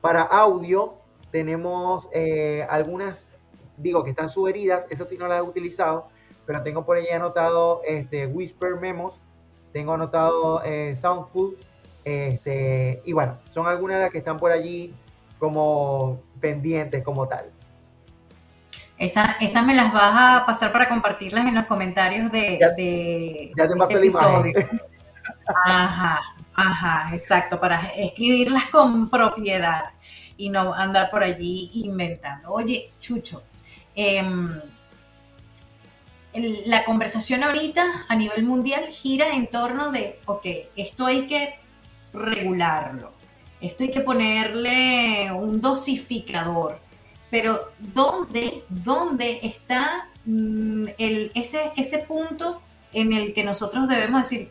Para 0.00 0.22
audio, 0.22 0.94
tenemos 1.30 2.08
eh, 2.12 2.66
algunas, 2.70 3.31
digo 3.76 4.04
que 4.04 4.10
están 4.10 4.28
sugeridas, 4.28 4.86
esas 4.90 5.08
sí 5.08 5.16
no 5.16 5.28
las 5.28 5.38
he 5.38 5.42
utilizado, 5.42 6.08
pero 6.46 6.62
tengo 6.62 6.84
por 6.84 6.96
ahí 6.96 7.08
anotado 7.08 7.82
este, 7.86 8.26
Whisper 8.26 8.76
Memos, 8.76 9.20
tengo 9.72 9.94
anotado 9.94 10.62
eh, 10.64 10.96
Soundful, 10.96 11.56
este, 12.04 13.00
y 13.04 13.12
bueno, 13.12 13.38
son 13.50 13.66
algunas 13.66 13.98
de 13.98 14.02
las 14.04 14.12
que 14.12 14.18
están 14.18 14.38
por 14.38 14.52
allí 14.52 14.94
como 15.38 16.20
pendientes 16.40 17.02
como 17.02 17.26
tal. 17.26 17.50
Esas 18.98 19.36
esa 19.40 19.62
me 19.62 19.74
las 19.74 19.92
vas 19.92 20.14
a 20.14 20.46
pasar 20.46 20.72
para 20.72 20.88
compartirlas 20.88 21.46
en 21.46 21.54
los 21.56 21.66
comentarios 21.66 22.30
de, 22.30 22.58
ya, 22.60 22.70
de, 22.70 23.52
ya 23.56 23.66
te 23.66 23.74
este 23.74 23.94
episodio. 23.94 24.52
Ajá, 25.64 26.20
ajá, 26.54 27.14
exacto, 27.14 27.58
para 27.58 27.80
escribirlas 27.96 28.66
con 28.66 29.10
propiedad 29.10 29.94
y 30.36 30.50
no 30.50 30.72
andar 30.74 31.10
por 31.10 31.22
allí 31.22 31.70
inventando. 31.74 32.52
Oye, 32.52 32.92
Chucho, 33.00 33.42
em, 33.94 34.60
la 36.34 36.84
conversación 36.84 37.42
ahorita 37.42 38.06
a 38.08 38.14
nivel 38.14 38.44
mundial 38.44 38.84
gira 38.86 39.34
en 39.34 39.48
torno 39.48 39.90
de, 39.90 40.20
ok, 40.26 40.46
esto 40.76 41.06
hay 41.06 41.26
que 41.26 41.58
regularlo, 42.12 43.12
esto 43.60 43.84
hay 43.84 43.90
que 43.90 44.00
ponerle 44.00 45.30
un 45.32 45.60
dosificador, 45.60 46.80
pero 47.30 47.72
¿dónde, 47.78 48.64
dónde 48.68 49.40
está 49.42 50.08
mm, 50.24 50.86
ese, 50.98 51.72
ese 51.76 51.98
punto 51.98 52.62
en 52.92 53.12
el 53.12 53.34
que 53.34 53.44
nosotros 53.44 53.88
debemos 53.88 54.22
decir, 54.22 54.50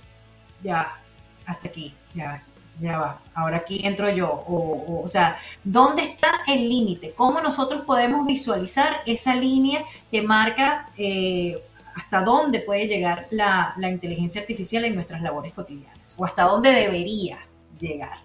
ya, 0.63 0.99
hasta 1.45 1.67
aquí, 1.67 1.93
ya, 2.13 2.43
ya 2.81 2.97
va, 2.97 3.21
ahora 3.35 3.57
aquí 3.57 3.81
entro 3.85 4.09
yo. 4.09 4.27
O, 4.29 5.03
o, 5.03 5.07
sea, 5.07 5.37
¿dónde 5.63 6.03
está 6.03 6.41
el 6.47 6.67
límite? 6.67 7.13
¿Cómo 7.13 7.39
nosotros 7.39 7.81
podemos 7.81 8.25
visualizar 8.25 9.01
esa 9.05 9.35
línea 9.35 9.85
que 10.11 10.21
marca 10.21 10.87
eh, 10.97 11.63
hasta 11.95 12.23
dónde 12.23 12.59
puede 12.59 12.87
llegar 12.87 13.27
la, 13.29 13.75
inteligencia 13.83 14.41
artificial 14.41 14.83
en 14.85 14.95
nuestras 14.95 15.21
labores 15.21 15.53
cotidianas? 15.53 16.15
¿O 16.17 16.25
hasta 16.25 16.43
dónde 16.43 16.71
debería 16.71 17.39
llegar? 17.79 18.17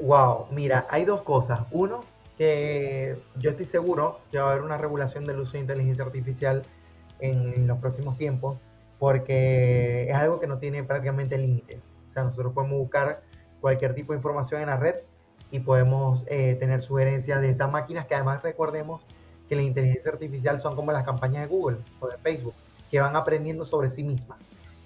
Wow, 0.00 0.46
mira, 0.50 0.86
hay 0.90 1.04
dos 1.04 1.22
cosas. 1.22 1.60
Uno, 1.70 2.00
que 2.38 3.18
yo 3.36 3.50
estoy 3.50 3.66
seguro 3.66 4.20
que 4.30 4.38
va 4.38 4.48
a 4.48 4.52
haber 4.52 4.64
una 4.64 4.78
regulación 4.78 5.26
del 5.26 5.40
uso 5.40 5.52
de 5.52 5.58
inteligencia 5.60 6.04
artificial 6.04 6.62
en 7.20 7.66
los 7.66 7.78
próximos 7.78 8.16
tiempos 8.16 8.62
porque 8.98 10.08
es 10.08 10.16
algo 10.16 10.40
que 10.40 10.46
no 10.46 10.58
tiene 10.58 10.82
prácticamente 10.84 11.36
límites. 11.36 11.90
Sea, 12.18 12.24
nosotros 12.24 12.52
podemos 12.52 12.78
buscar 12.78 13.22
cualquier 13.60 13.94
tipo 13.94 14.12
de 14.12 14.18
información 14.18 14.60
en 14.60 14.66
la 14.66 14.76
red 14.76 14.96
y 15.50 15.60
podemos 15.60 16.24
eh, 16.26 16.56
tener 16.58 16.82
sugerencias 16.82 17.40
de 17.40 17.50
estas 17.50 17.70
máquinas 17.70 18.06
que 18.06 18.14
además 18.14 18.42
recordemos 18.42 19.02
que 19.48 19.56
la 19.56 19.62
inteligencia 19.62 20.10
artificial 20.10 20.58
son 20.58 20.74
como 20.74 20.92
las 20.92 21.04
campañas 21.04 21.42
de 21.42 21.48
Google 21.48 21.78
o 22.00 22.08
de 22.08 22.18
Facebook, 22.18 22.54
que 22.90 23.00
van 23.00 23.16
aprendiendo 23.16 23.64
sobre 23.64 23.88
sí 23.88 24.02
mismas. 24.02 24.38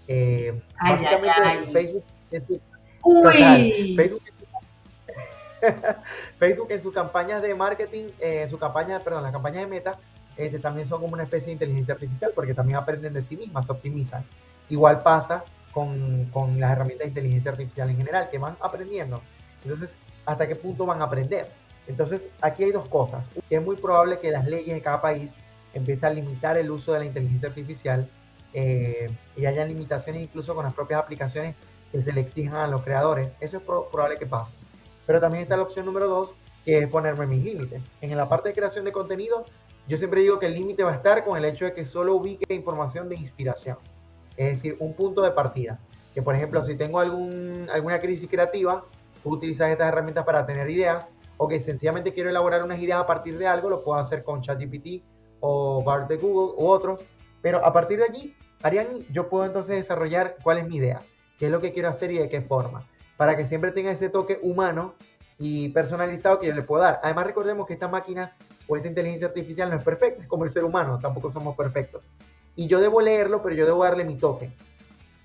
Eh, 0.06 0.60
básicamente 0.80 1.32
Facebook 1.72 2.04
es 2.30 2.46
su, 2.46 2.60
Facebook, 3.96 4.22
Facebook 6.38 6.70
en 6.70 6.82
sus 6.82 6.92
campañas 6.92 7.40
de 7.42 7.54
marketing, 7.54 8.04
eh, 8.20 8.46
su 8.48 8.58
campaña, 8.58 9.00
perdón, 9.00 9.22
las 9.22 9.32
campañas 9.32 9.62
de 9.62 9.68
meta, 9.68 9.98
este, 10.36 10.58
también 10.58 10.86
son 10.86 11.00
como 11.00 11.14
una 11.14 11.22
especie 11.24 11.46
de 11.46 11.52
inteligencia 11.52 11.94
artificial 11.94 12.32
porque 12.34 12.54
también 12.54 12.76
aprenden 12.76 13.14
de 13.14 13.22
sí 13.22 13.36
mismas, 13.36 13.66
se 13.66 13.72
optimizan. 13.72 14.24
Igual 14.68 15.02
pasa 15.02 15.44
con, 15.72 16.26
con, 16.26 16.60
las 16.60 16.72
herramientas 16.72 17.06
de 17.06 17.08
inteligencia 17.08 17.50
artificial 17.50 17.90
en 17.90 17.96
general, 17.96 18.30
que 18.30 18.38
van 18.38 18.56
aprendiendo. 18.60 19.22
Entonces, 19.62 19.96
¿hasta 20.26 20.46
qué 20.46 20.56
punto 20.56 20.86
van 20.86 21.00
a 21.00 21.04
aprender? 21.04 21.48
Entonces, 21.86 22.28
aquí 22.40 22.64
hay 22.64 22.72
dos 22.72 22.88
cosas. 22.88 23.28
Es 23.50 23.62
muy 23.62 23.76
probable 23.76 24.18
que 24.18 24.30
las 24.30 24.46
leyes 24.46 24.74
de 24.74 24.80
cada 24.80 25.00
país 25.00 25.34
empiecen 25.74 26.04
a 26.06 26.10
limitar 26.10 26.56
el 26.56 26.70
uso 26.70 26.92
de 26.92 27.00
la 27.00 27.04
inteligencia 27.06 27.48
artificial 27.48 28.08
eh, 28.54 29.10
y 29.36 29.46
haya 29.46 29.64
limitaciones 29.64 30.22
incluso 30.22 30.54
con 30.54 30.64
las 30.64 30.74
propias 30.74 31.00
aplicaciones 31.00 31.54
que 31.90 32.02
se 32.02 32.12
le 32.12 32.20
exijan 32.20 32.56
a 32.56 32.66
los 32.66 32.82
creadores. 32.82 33.34
Eso 33.40 33.58
es 33.58 33.62
probable 33.62 34.18
que 34.18 34.26
pase. 34.26 34.54
Pero 35.06 35.20
también 35.20 35.42
está 35.42 35.56
la 35.56 35.64
opción 35.64 35.86
número 35.86 36.08
dos, 36.08 36.34
que 36.64 36.78
es 36.78 36.88
ponerme 36.88 37.26
mis 37.26 37.44
límites. 37.44 37.82
En 38.00 38.16
la 38.16 38.28
parte 38.28 38.50
de 38.50 38.54
creación 38.54 38.84
de 38.84 38.92
contenido, 38.92 39.44
yo 39.88 39.96
siempre 39.96 40.20
digo 40.20 40.38
que 40.38 40.46
el 40.46 40.54
límite 40.54 40.84
va 40.84 40.92
a 40.92 40.96
estar 40.96 41.24
con 41.24 41.36
el 41.36 41.44
hecho 41.44 41.64
de 41.64 41.74
que 41.74 41.84
solo 41.84 42.14
ubique 42.14 42.54
información 42.54 43.08
de 43.08 43.16
inspiración, 43.16 43.78
es 44.36 44.56
decir, 44.56 44.76
un 44.80 44.94
punto 44.94 45.22
de 45.22 45.30
partida. 45.30 45.78
Que 46.14 46.22
por 46.22 46.34
ejemplo, 46.34 46.62
si 46.62 46.76
tengo 46.76 47.00
alguna 47.00 48.00
crisis 48.00 48.28
creativa, 48.28 48.84
puedo 49.22 49.36
utilizar 49.36 49.70
estas 49.70 49.88
herramientas 49.88 50.24
para 50.24 50.44
tener 50.44 50.68
ideas, 50.68 51.08
o 51.38 51.48
que 51.48 51.58
sencillamente 51.58 52.12
quiero 52.12 52.30
elaborar 52.30 52.62
unas 52.62 52.78
ideas 52.78 53.00
a 53.00 53.06
partir 53.06 53.38
de 53.38 53.46
algo, 53.46 53.68
lo 53.68 53.82
puedo 53.82 53.98
hacer 53.98 54.22
con 54.22 54.42
ChatGPT 54.42 55.02
o 55.40 55.82
BART 55.82 56.08
de 56.08 56.16
Google 56.16 56.54
u 56.62 56.68
otros, 56.68 57.00
pero 57.40 57.64
a 57.64 57.72
partir 57.72 57.98
de 57.98 58.04
allí, 58.04 58.36
Ariani, 58.62 59.06
yo 59.10 59.28
puedo 59.28 59.44
entonces 59.44 59.74
desarrollar 59.74 60.36
cuál 60.42 60.58
es 60.58 60.68
mi 60.68 60.76
idea, 60.76 61.00
qué 61.38 61.46
es 61.46 61.50
lo 61.52 61.60
que 61.60 61.72
quiero 61.72 61.88
hacer 61.88 62.12
y 62.12 62.18
de 62.18 62.28
qué 62.28 62.42
forma, 62.42 62.86
para 63.16 63.36
que 63.36 63.46
siempre 63.46 63.72
tenga 63.72 63.90
ese 63.90 64.08
toque 64.08 64.38
humano 64.42 64.94
y 65.38 65.70
personalizado 65.70 66.38
que 66.38 66.46
yo 66.46 66.54
le 66.54 66.62
puedo 66.62 66.84
dar. 66.84 67.00
Además, 67.02 67.26
recordemos 67.26 67.66
que 67.66 67.72
estas 67.72 67.90
máquinas 67.90 68.36
o 68.68 68.76
esta 68.76 68.86
inteligencia 68.86 69.26
artificial 69.26 69.68
no 69.68 69.76
es 69.76 69.82
perfecta, 69.82 70.22
es 70.22 70.28
como 70.28 70.44
el 70.44 70.50
ser 70.50 70.62
humano, 70.62 71.00
tampoco 71.00 71.32
somos 71.32 71.56
perfectos. 71.56 72.08
Y 72.54 72.66
yo 72.66 72.80
debo 72.80 73.00
leerlo, 73.00 73.42
pero 73.42 73.54
yo 73.54 73.64
debo 73.64 73.84
darle 73.84 74.04
mi 74.04 74.16
toque, 74.16 74.52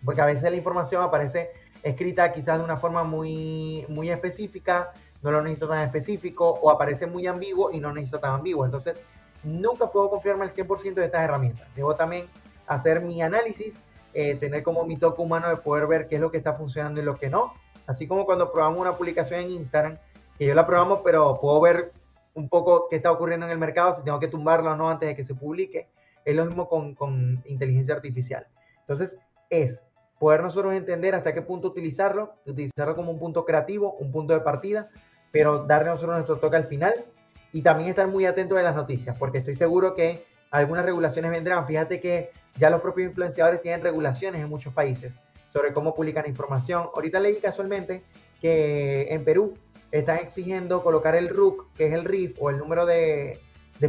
porque 0.04 0.22
a 0.22 0.26
veces 0.26 0.50
la 0.50 0.58
información 0.58 1.04
aparece 1.04 1.52
escrita 1.84 2.32
quizás 2.32 2.58
de 2.58 2.63
una 2.63 2.78
forma 2.78 3.04
muy, 3.04 3.86
muy 3.90 4.10
específica, 4.10 4.94
no 5.22 5.32
lo 5.32 5.42
necesito 5.42 5.68
tan 5.68 5.84
específico, 5.84 6.50
o 6.62 6.70
aparece 6.70 7.06
muy 7.06 7.28
ambiguo 7.28 7.72
y 7.72 7.80
no 7.80 7.92
necesito 7.94 8.20
tan 8.20 8.34
ambiguo. 8.34 8.66
Entonces, 8.66 9.02
nunca 9.44 9.92
puedo 9.92 10.10
confiarme 10.10 10.46
al 10.46 10.52
100% 10.52 10.94
de 10.94 11.06
estas 11.06 11.24
herramientas. 11.24 11.68
Debo 11.76 11.96
también 11.96 12.28
hacer 12.66 13.02
mi 13.02 13.22
análisis, 13.22 13.82
eh, 14.13 14.36
tener 14.36 14.63
como 14.63 14.86
mi 14.86 14.98
toque 14.98 15.22
humano 15.22 15.50
de 15.50 15.58
poder 15.58 15.88
ver 15.88 16.08
qué 16.08 16.16
es 16.16 16.22
lo 16.22 16.32
que 16.32 16.38
está 16.38 16.54
funcionando 16.54 17.02
y 17.02 17.04
lo 17.04 17.18
que 17.18 17.30
no. 17.30 17.54
Así 17.88 18.08
como 18.08 18.26
cuando 18.26 18.52
probamos 18.52 18.80
una 18.80 18.98
publicación 18.98 19.42
en 19.42 19.52
Instagram, 19.52 19.98
que 20.38 20.46
yo 20.46 20.54
la 20.54 20.66
probamos, 20.66 21.00
pero 21.04 21.40
puedo 21.40 21.60
ver 21.62 21.94
un 22.34 22.50
poco 22.50 22.88
qué 22.90 22.98
está 22.98 23.12
ocurriendo 23.12 23.46
en 23.46 23.52
el 23.52 23.58
mercado, 23.58 23.96
si 23.96 24.04
tengo 24.04 24.20
que 24.20 24.28
tumbarlo 24.28 24.72
o 24.72 24.76
no 24.76 24.90
antes 24.90 25.08
de 25.08 25.16
que 25.16 25.24
se 25.24 25.34
publique. 25.34 25.88
Es 26.28 26.36
lo 26.36 26.46
mismo 26.46 26.68
con, 26.68 26.94
con 26.94 27.42
inteligencia 27.46 27.96
artificial. 27.96 28.46
Entonces, 28.82 29.18
es 29.50 29.82
poder 30.20 30.42
nosotros 30.42 30.74
entender 30.74 31.16
hasta 31.16 31.34
qué 31.34 31.42
punto 31.42 31.70
utilizarlo, 31.70 32.34
utilizarlo 32.46 32.96
como 32.96 33.12
un 33.12 33.20
punto 33.20 33.46
creativo, 33.46 33.94
un 33.94 34.12
punto 34.12 34.34
de 34.34 34.42
partida, 34.42 34.90
pero 35.32 35.60
darle 35.66 35.90
nosotros 35.90 36.18
nuestro 36.18 36.38
toque 36.38 36.58
al 36.58 36.66
final 36.66 37.06
y 37.54 37.62
también 37.62 37.90
estar 37.90 38.08
muy 38.08 38.26
atentos 38.26 38.58
de 38.58 38.63
las 38.63 38.76
noticias, 38.76 39.16
porque 39.18 39.38
estoy 39.38 39.56
seguro 39.56 39.96
que 39.96 40.26
algunas 40.52 40.84
regulaciones 40.84 41.32
vendrán. 41.32 41.66
Fíjate 41.66 42.00
que 42.02 42.32
ya 42.58 42.70
los 42.70 42.82
propios 42.82 43.10
influenciadores 43.10 43.62
tienen 43.62 43.82
regulaciones 43.82 44.42
en 44.42 44.50
muchos 44.50 44.74
países 44.74 45.16
sobre 45.48 45.72
cómo 45.72 45.96
publican 45.96 46.28
información. 46.28 46.90
Ahorita 46.94 47.20
leí 47.20 47.38
casualmente 47.38 48.04
que 48.42 49.08
en 49.12 49.24
Perú 49.24 49.54
están 49.92 50.18
exigiendo 50.18 50.84
colocar 50.84 51.16
el 51.16 51.30
RUC, 51.30 51.74
que 51.74 51.88
es 51.88 51.94
el 51.94 52.04
RIF 52.04 52.36
o 52.40 52.50
el 52.50 52.58
número 52.58 52.86
de, 52.86 53.40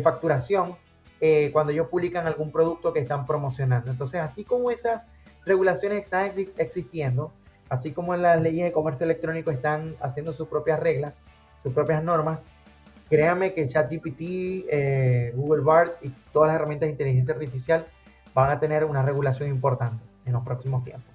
facturación, 0.02 0.76
eh, 1.20 1.50
cuando 1.52 1.72
ellos 1.72 1.88
publican 1.88 2.26
algún 2.26 2.52
producto 2.52 2.92
que 2.92 3.00
están 3.00 3.26
promocionando. 3.26 3.90
Entonces, 3.90 4.20
así 4.20 4.44
como 4.44 4.70
esas 4.70 5.08
regulaciones 5.44 6.02
están 6.02 6.30
existiendo, 6.58 7.32
así 7.68 7.92
como 7.92 8.14
las 8.16 8.40
leyes 8.40 8.64
de 8.64 8.72
comercio 8.72 9.04
electrónico 9.04 9.50
están 9.50 9.96
haciendo 10.00 10.32
sus 10.32 10.48
propias 10.48 10.80
reglas, 10.80 11.20
sus 11.62 11.72
propias 11.72 12.02
normas, 12.02 12.44
créanme 13.08 13.54
que 13.54 13.66
ChatGPT, 13.66 14.20
eh, 14.20 15.32
Google 15.34 15.62
Bart 15.62 15.96
y 16.02 16.10
todas 16.32 16.48
las 16.48 16.56
herramientas 16.56 16.86
de 16.86 16.92
inteligencia 16.92 17.34
artificial 17.34 17.86
van 18.34 18.50
a 18.50 18.60
tener 18.60 18.84
una 18.84 19.02
regulación 19.02 19.48
importante 19.48 20.04
en 20.24 20.32
los 20.32 20.44
próximos 20.44 20.84
tiempos. 20.84 21.12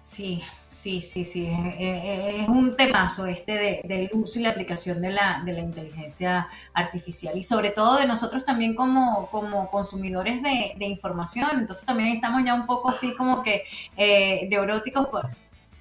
Sí, 0.00 0.42
sí, 0.74 1.00
sí, 1.00 1.24
sí. 1.24 1.50
Es, 1.78 2.48
un 2.48 2.76
temazo 2.76 3.26
este 3.26 3.82
del 3.84 4.10
uso 4.12 4.38
y 4.38 4.42
la 4.42 4.50
aplicación 4.50 5.00
de 5.00 5.10
la, 5.10 5.42
de 5.44 5.52
la 5.52 5.60
inteligencia 5.60 6.48
artificial 6.72 7.36
y 7.38 7.42
sobre 7.42 7.70
todo 7.70 7.98
de 7.98 8.06
nosotros 8.06 8.44
también 8.44 8.74
como, 8.74 9.28
como 9.30 9.70
consumidores 9.70 10.42
de, 10.42 10.84
información. 10.84 11.48
Entonces 11.54 11.86
también 11.86 12.10
estamos 12.10 12.42
ya 12.44 12.54
un 12.54 12.66
poco 12.66 12.90
así 12.90 13.14
como 13.14 13.42
que 13.42 13.64
eh, 13.96 14.46
neuróticos 14.50 15.06
por, 15.08 15.30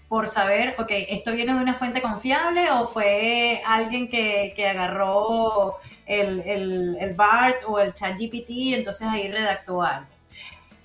por 0.08 0.27
saber, 0.27 0.75
ok, 0.79 0.91
¿esto 1.10 1.34
viene 1.34 1.53
de 1.53 1.62
una 1.62 1.73
fuente 1.73 2.01
confiable 2.01 2.69
o 2.71 2.86
fue 2.86 3.62
alguien 3.65 4.08
que, 4.10 4.53
que 4.56 4.67
agarró 4.67 5.77
el, 6.06 6.41
el, 6.41 6.97
el 6.99 7.13
BART 7.15 7.63
o 7.67 7.79
el 7.79 7.93
ChatGPT 7.93 8.49
y 8.49 8.73
entonces 8.75 9.08
ahí 9.08 9.29
redactó 9.29 9.82
algo? 9.82 10.08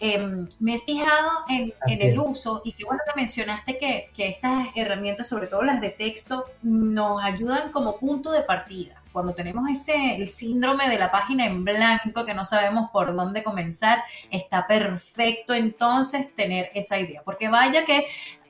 Em, 0.00 0.48
me 0.60 0.76
he 0.76 0.78
fijado 0.78 1.30
en, 1.48 1.72
el 1.88 2.18
uso 2.18 2.62
y 2.64 2.72
qué 2.72 2.84
bueno 2.84 3.00
que 3.04 3.20
mencionaste 3.20 3.78
que, 3.78 4.10
estas 4.16 4.68
herramientas, 4.76 5.28
sobre 5.28 5.48
todo 5.48 5.62
las 5.62 5.80
de 5.80 5.90
texto, 5.90 6.46
nos 6.62 7.22
ayudan 7.22 7.72
como 7.72 7.98
punto 7.98 8.30
de 8.30 8.42
partida. 8.42 9.02
Cuando 9.12 9.34
tenemos 9.34 9.68
ese 9.68 10.16
el 10.16 10.28
síndrome 10.28 10.88
de 10.88 10.98
la 10.98 11.10
página 11.10 11.46
en 11.46 11.64
blanco 11.64 12.24
que 12.24 12.34
no 12.34 12.44
sabemos 12.44 12.90
por 12.90 13.16
dónde 13.16 13.42
comenzar, 13.42 14.04
está 14.30 14.68
perfecto 14.68 15.54
entonces 15.54 16.32
tener 16.36 16.70
esa 16.74 16.98
idea. 16.98 17.22
Porque 17.24 17.48
vaya 17.48 17.84
que 17.84 18.06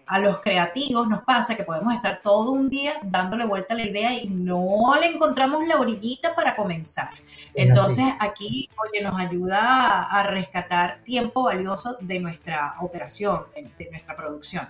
a 0.09 0.18
los 0.18 0.40
creativos 0.40 1.07
nos 1.07 1.23
pasa 1.23 1.55
que 1.55 1.64
podemos 1.64 1.94
estar 1.94 2.21
todo 2.23 2.53
un 2.53 2.71
día 2.71 2.94
dándole 3.03 3.44
vuelta 3.44 3.75
a 3.75 3.77
la 3.77 3.85
idea 3.85 4.12
y 4.14 4.29
no 4.29 4.94
le 4.99 5.07
encontramos 5.07 5.66
la 5.66 5.77
orillita 5.77 6.35
para 6.35 6.57
comenzar. 6.57 7.11
Entonces 7.55 8.07
aquí, 8.18 8.71
oye, 8.83 9.03
nos 9.03 9.21
ayuda 9.21 10.05
a, 10.05 10.23
rescatar 10.23 11.03
tiempo 11.05 11.42
valioso 11.42 11.99
de 12.01 12.21
nuestra 12.21 12.77
operación, 12.81 13.47
de, 13.55 13.90
nuestra 13.90 14.16
producción. 14.16 14.68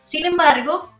Sin 0.00 0.26
embargo, 0.26 0.92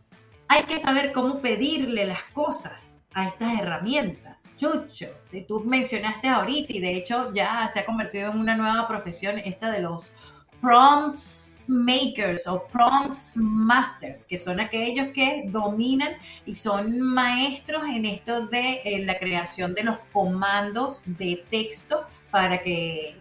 hay 0.47 0.63
que 0.63 0.79
saber 0.79 1.11
cómo 1.11 1.39
pedirle 1.39 2.05
las 2.05 2.23
cosas 2.33 3.01
a 3.13 3.27
estas 3.27 3.59
herramientas. 3.59 4.39
Chucho, 4.57 5.07
tú 5.47 5.59
mencionaste 5.59 6.27
ahorita 6.27 6.73
y 6.73 6.79
de 6.79 6.95
hecho 6.95 7.31
ya 7.31 7.69
se 7.71 7.79
ha 7.79 7.85
convertido 7.85 8.31
en 8.31 8.39
una 8.39 8.55
nueva 8.57 8.87
profesión 8.87 9.37
esta 9.37 9.69
de 9.69 9.81
los 9.81 10.13
prompts 10.61 11.56
makers 11.67 12.47
o 12.47 12.65
prompts 12.67 13.33
masters, 13.35 14.25
que 14.25 14.37
son 14.37 14.59
aquellos 14.59 15.07
que 15.09 15.43
dominan 15.47 16.13
y 16.45 16.55
son 16.55 16.99
maestros 17.01 17.83
en 17.87 18.05
esto 18.05 18.47
de 18.47 19.03
la 19.05 19.17
creación 19.19 19.73
de 19.73 19.83
los 19.83 19.99
comandos 20.11 21.03
de 21.05 21.43
texto 21.49 22.05
para 22.31 22.61
que, 22.61 23.17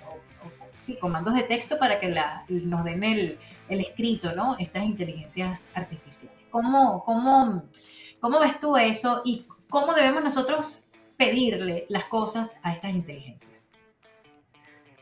sí, 0.76 0.96
comandos 0.98 1.34
de 1.34 1.42
texto 1.42 1.78
para 1.78 1.98
que 2.00 2.14
nos 2.48 2.84
den 2.84 3.04
el, 3.04 3.38
escrito, 3.68 4.32
¿no? 4.32 4.56
Estas 4.58 4.84
inteligencias 4.84 5.68
artificiales. 5.74 6.36
¿Cómo, 6.50 7.04
cómo, 7.04 7.64
¿Cómo 8.20 8.40
ves 8.40 8.58
tú 8.60 8.76
eso 8.76 9.22
y 9.24 9.46
cómo 9.68 9.92
debemos 9.92 10.22
nosotros 10.22 10.88
pedirle 11.16 11.86
las 11.88 12.04
cosas 12.04 12.58
a 12.62 12.72
estas 12.72 12.92
inteligencias? 12.92 13.72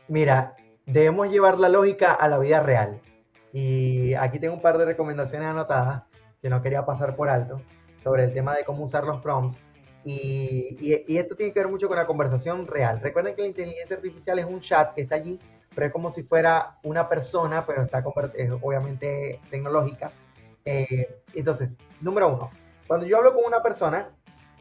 Mira, 0.07 0.55
debemos 0.85 1.29
llevar 1.29 1.57
la 1.57 1.69
lógica 1.69 2.13
a 2.13 2.27
la 2.27 2.37
vida 2.37 2.59
real. 2.59 3.01
Y 3.55 4.13
aquí 4.15 4.37
tengo 4.37 4.53
un 4.53 4.61
par 4.61 4.77
de 4.77 4.83
recomendaciones 4.83 5.47
anotadas 5.47 6.03
que 6.41 6.49
no 6.49 6.61
quería 6.61 6.85
pasar 6.85 7.15
por 7.15 7.29
alto 7.29 7.61
sobre 8.03 8.25
el 8.25 8.33
tema 8.33 8.53
de 8.53 8.65
cómo 8.65 8.83
usar 8.83 9.05
los 9.05 9.21
prompts. 9.21 9.57
Y, 10.03 10.75
y, 10.81 11.17
esto 11.17 11.37
tiene 11.37 11.53
que 11.53 11.61
ver 11.61 11.69
mucho 11.69 11.87
con 11.87 11.95
la 11.95 12.05
conversación 12.05 12.67
real. 12.67 12.99
Recuerden 12.99 13.33
que 13.33 13.43
la 13.43 13.47
inteligencia 13.47 13.95
artificial 13.95 14.39
es 14.39 14.45
un 14.45 14.59
chat 14.59 14.93
que 14.93 15.03
está 15.03 15.15
allí, 15.15 15.39
pero 15.73 15.87
es 15.87 15.93
como 15.93 16.11
si 16.11 16.21
fuera 16.21 16.79
una 16.83 17.07
persona, 17.07 17.65
pero 17.65 17.83
está 17.83 18.03
es 18.33 18.51
obviamente 18.61 19.39
tecnológica. 19.49 20.11
Eh, 20.65 21.21
entonces, 21.33 21.77
número 22.01 22.27
uno, 22.27 22.49
cuando 22.87 23.05
yo 23.05 23.15
hablo 23.15 23.33
con 23.33 23.45
una 23.45 23.63
persona, 23.63 24.09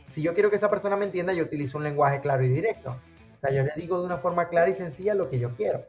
si 0.09 0.23
yo 0.23 0.35
quiero 0.35 0.51
que 0.51 0.57
esa 0.57 0.71
persona 0.71 0.95
me 0.95 1.07
entienda, 1.07 1.33
yo 1.33 1.43
utilizo 1.43 1.79
un 1.79 1.85
lenguaje 1.85 2.21
claro 2.21 2.45
y 2.45 2.49
directo. 2.49 2.97
O 3.35 3.39
sea, 3.41 3.51
yo 3.51 3.65
le 3.65 3.73
digo 3.75 3.99
de 3.99 4.07
una 4.07 4.19
forma 4.19 4.49
clara 4.49 4.71
y 4.71 4.75
sencilla 4.75 5.15
lo 5.15 5.29
que 5.29 5.41
yo 5.41 5.51
quiero. 5.57 5.85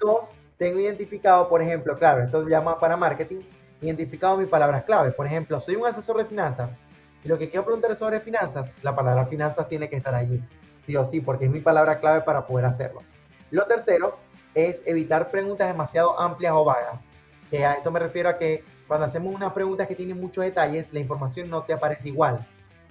Dos, 0.00 0.32
tengo 0.58 0.80
identificado, 0.80 1.48
por 1.48 1.62
ejemplo, 1.62 1.96
claro, 1.96 2.22
esto 2.22 2.46
llama 2.46 2.78
para 2.78 2.96
marketing, 2.96 3.40
identificado 3.80 4.36
mis 4.36 4.48
palabras 4.48 4.82
clave. 4.82 5.12
Por 5.12 5.26
ejemplo, 5.26 5.58
soy 5.60 5.76
un 5.76 5.86
asesor 5.86 6.18
de 6.18 6.24
finanzas 6.24 6.76
y 7.24 7.28
lo 7.28 7.38
que 7.38 7.48
quiero 7.48 7.64
preguntar 7.64 7.96
sobre 7.96 8.20
finanzas, 8.20 8.70
la 8.82 8.94
palabra 8.94 9.24
finanzas 9.26 9.68
tiene 9.68 9.88
que 9.88 9.96
estar 9.96 10.14
allí, 10.14 10.42
sí 10.84 10.96
o 10.96 11.04
sí, 11.04 11.20
porque 11.20 11.44
es 11.44 11.50
mi 11.50 11.60
palabra 11.60 12.00
clave 12.00 12.22
para 12.22 12.44
poder 12.46 12.66
hacerlo. 12.66 13.02
Lo 13.50 13.66
tercero 13.66 14.18
es 14.52 14.82
evitar 14.84 15.30
preguntas 15.30 15.68
demasiado 15.68 16.18
amplias 16.18 16.52
o 16.52 16.64
vagas. 16.64 17.04
A 17.52 17.74
esto 17.74 17.90
me 17.90 18.00
refiero 18.00 18.28
a 18.28 18.36
que 18.36 18.64
cuando 18.86 19.06
hacemos 19.06 19.34
unas 19.34 19.52
preguntas 19.52 19.86
que 19.86 19.94
tienen 19.94 20.20
muchos 20.20 20.44
detalles, 20.44 20.92
la 20.92 20.98
información 20.98 21.48
no 21.48 21.62
te 21.62 21.72
aparece 21.72 22.08
igual, 22.08 22.44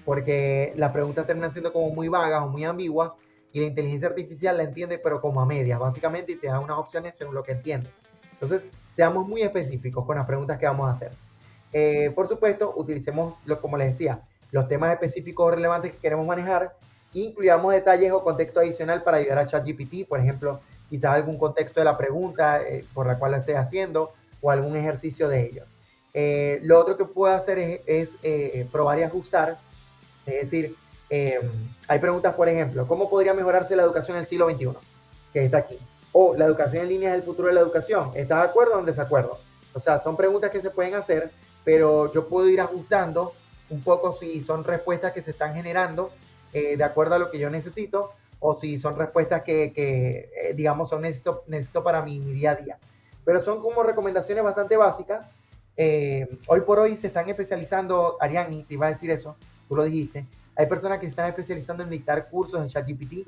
porque 0.06 0.74
las 0.78 0.92
preguntas 0.92 1.28
terminan 1.28 1.52
siendo 1.52 1.74
como 1.74 1.90
muy 1.90 2.08
vagas 2.08 2.42
o 2.42 2.48
muy 2.48 2.64
ambiguas 2.64 3.14
y 3.52 3.60
la 3.60 3.68
inteligencia 3.68 4.10
artificial 4.10 4.58
la 4.58 4.64
entiende 4.64 5.00
pero 5.00 5.22
como 5.22 5.42
a 5.42 5.46
medias, 5.46 5.80
básicamente, 5.80 6.34
y 6.34 6.36
te 6.36 6.48
da 6.48 6.60
unas 6.60 6.78
opciones 6.78 7.18
según 7.18 7.36
lo 7.36 7.44
que 7.44 7.54
entiende. 7.54 7.90
Entonces, 8.32 8.68
seamos 8.92 9.28
muy 9.28 9.42
específicos 9.42 10.06
con 10.06 10.18
las 10.18 10.26
preguntas 10.26 10.60
que 10.60 10.66
vamos 10.66 10.88
a 10.88 10.92
hacer. 10.92 11.12
Eh, 11.74 12.12
por 12.16 12.28
supuesto, 12.28 12.74
utilicemos, 12.76 13.36
lo, 13.46 13.60
como 13.60 13.78
les 13.78 13.92
decía, 13.92 14.22
los 14.52 14.68
temas 14.68 14.92
específicos 14.94 15.54
relevantes 15.54 15.92
que 15.92 15.98
queremos 15.98 16.26
manejar, 16.26 16.76
incluyamos 17.14 17.74
detalles 17.74 18.12
o 18.12 18.24
contexto 18.24 18.60
adicional 18.60 19.04
para 19.04 19.18
ayudar 19.18 19.40
a 19.40 19.46
ChatGPT, 19.48 20.08
por 20.08 20.20
ejemplo, 20.20 20.62
quizás 20.90 21.16
algún 21.16 21.38
contexto 21.38 21.80
de 21.80 21.86
la 21.86 21.98
pregunta 21.98 22.62
eh, 22.62 22.86
por 22.94 23.08
la 23.08 23.18
cual 23.18 23.32
la 23.32 23.38
esté 23.38 23.58
haciendo 23.58 24.14
o 24.42 24.52
algún 24.52 24.76
ejercicio 24.76 25.28
de 25.28 25.46
ello. 25.46 25.66
Eh, 26.14 26.60
lo 26.64 26.80
otro 26.80 26.96
que 26.96 27.06
puedo 27.06 27.34
hacer 27.34 27.82
es, 27.86 28.18
es 28.22 28.66
probar 28.72 29.00
y 29.00 29.04
ajustar, 29.04 29.58
es 30.26 30.42
decir, 30.42 30.76
Em, 31.10 31.50
hay 31.88 32.00
preguntas, 32.00 32.34
por 32.36 32.50
ejemplo, 32.50 32.88
¿cómo 32.88 33.10
podría 33.10 33.34
mejorarse 33.34 33.76
la 33.76 33.84
educación 33.84 34.18
en 34.18 34.22
el 34.22 34.28
siglo 34.28 34.50
XXI? 34.50 34.70
Que 35.34 35.46
está 35.46 35.58
aquí. 35.58 35.80
O 36.12 36.36
la 36.36 36.46
educación 36.46 36.84
en 36.84 36.90
línea 36.90 37.12
es 37.12 37.16
el 37.16 37.24
futuro 37.24 37.48
de 37.48 37.54
la 37.54 37.62
educación. 37.62 38.12
¿Estás 38.14 38.44
de 38.44 38.50
acuerdo 38.50 38.76
o 38.76 38.80
en 38.80 38.86
desacuerdo? 38.86 39.40
O 39.74 39.80
sea, 39.80 40.00
son 40.00 40.18
preguntas 40.18 40.50
que 40.50 40.62
se 40.62 40.70
pueden 40.70 40.96
hacer, 40.96 41.32
pero 41.64 42.12
yo 42.12 42.28
puedo 42.28 42.50
ir 42.50 42.60
ajustando 42.60 43.34
un 43.70 43.84
poco 43.84 44.12
si 44.14 44.44
son 44.44 44.64
respuestas 44.64 45.14
que 45.14 45.22
se 45.22 45.32
están 45.32 45.54
generando 45.54 46.12
eh, 46.54 46.78
de 46.78 46.84
acuerdo 46.84 47.16
a 47.16 47.20
lo 47.20 47.30
que 47.30 47.40
yo 47.40 47.50
necesito 47.50 48.14
o 48.40 48.54
si 48.54 48.78
son 48.78 48.96
respuestas 48.98 49.44
que, 49.44 49.74
eh, 49.76 50.54
digamos, 50.56 50.90
son 50.90 51.02
necesito, 51.02 51.44
necesito 51.48 51.84
para 51.84 52.02
mi, 52.02 52.20
día 52.20 52.52
a 52.52 52.56
día. 52.56 52.78
Pero 53.26 53.42
son 53.42 53.62
como 53.62 53.84
recomendaciones 53.84 54.44
bastante 54.44 54.78
básicas. 54.78 55.28
Eh, 55.76 56.28
hoy 56.48 56.62
por 56.62 56.80
hoy 56.80 56.96
se 56.96 57.08
están 57.08 57.30
especializando, 57.30 58.18
Ariani, 58.20 58.64
te 58.64 58.76
iba 58.76 58.88
a 58.88 58.90
decir 58.90 59.12
eso, 59.12 59.36
tú 59.68 59.76
lo 59.76 59.84
dijiste, 59.84 60.26
hay 60.58 60.66
personas 60.66 61.00
que 61.00 61.06
están 61.06 61.30
especializando 61.30 61.84
en 61.84 61.90
dictar 61.90 62.30
cursos 62.30 62.60
en 62.60 62.68
ChatGPT, 62.68 63.28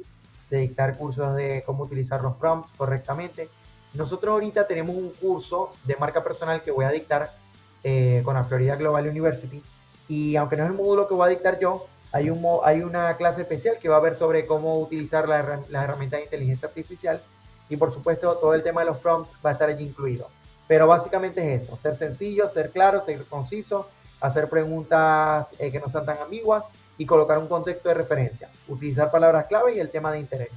de 0.50 0.58
dictar 0.58 0.98
cursos 0.98 1.36
de 1.36 1.63
cómo 1.63 1.84
utilizar 1.84 2.22
los 2.22 2.36
prompts 2.38 2.72
correctamente. 2.76 3.50
Nosotros 3.94 4.34
ahorita 4.34 4.65
tenemos 4.65 4.96
un 4.96 5.12
curso 5.12 5.74
de 5.84 5.96
marca 5.96 6.24
personal 6.24 6.63
que 6.63 6.72
voy 6.72 6.86
a 6.86 6.89
dictar 6.89 7.36
eh, 7.84 8.24
con 8.26 8.34
la 8.34 8.44
Florida 8.44 8.76
Global 8.76 9.08
University. 9.08 9.63
Y 10.08 10.36
aunque 10.38 10.58
no 10.58 10.63
es 10.63 10.72
el 10.72 10.76
módulo 10.76 11.08
que 11.08 11.13
voy 11.13 11.28
a 11.28 11.30
dictar 11.30 11.60
yo, 11.60 11.86
hay, 12.12 12.32
un, 12.32 12.44
hay 12.63 12.82
una 12.82 13.15
clase 13.15 13.42
especial 13.42 13.78
que 13.78 13.89
va 13.89 13.98
a 13.98 14.02
ver 14.02 14.15
sobre 14.15 14.48
cómo 14.48 14.80
utilizar 14.80 15.30
las 15.30 15.70
la 15.70 15.84
herramientas 15.84 16.20
de 16.20 16.24
inteligencia 16.24 16.68
artificial. 16.68 17.22
Y 17.70 17.78
por 17.78 17.94
supuesto, 17.94 18.36
todo 18.38 18.56
el 18.56 18.63
tema 18.63 18.82
de 18.82 18.88
los 18.88 18.98
prompts 18.98 19.32
va 19.46 19.52
a 19.52 19.54
estar 19.54 19.70
allí 19.70 19.86
incluido. 19.86 20.30
Pero 20.68 20.88
básicamente 20.88 21.54
es 21.54 21.63
eso, 21.63 21.76
ser 21.76 21.96
sencillo, 21.96 22.50
ser 22.50 22.72
claro, 22.72 23.02
ser 23.02 23.24
conciso, 23.26 23.88
hacer 24.20 24.50
preguntas 24.50 25.54
eh, 25.60 25.72
que 25.72 25.80
no 25.80 25.88
sean 25.88 26.08
tan 26.08 26.18
ambiguas 26.18 26.65
y 27.00 27.06
colocar 27.06 27.40
un 27.40 27.48
contexto 27.48 27.90
de 27.90 27.96
referencia, 27.96 28.50
utilizar 28.68 29.10
palabras 29.10 29.48
clave 29.48 29.76
y 29.76 29.80
el 29.80 29.90
tema 29.90 30.12
de 30.12 30.20
interés. 30.20 30.50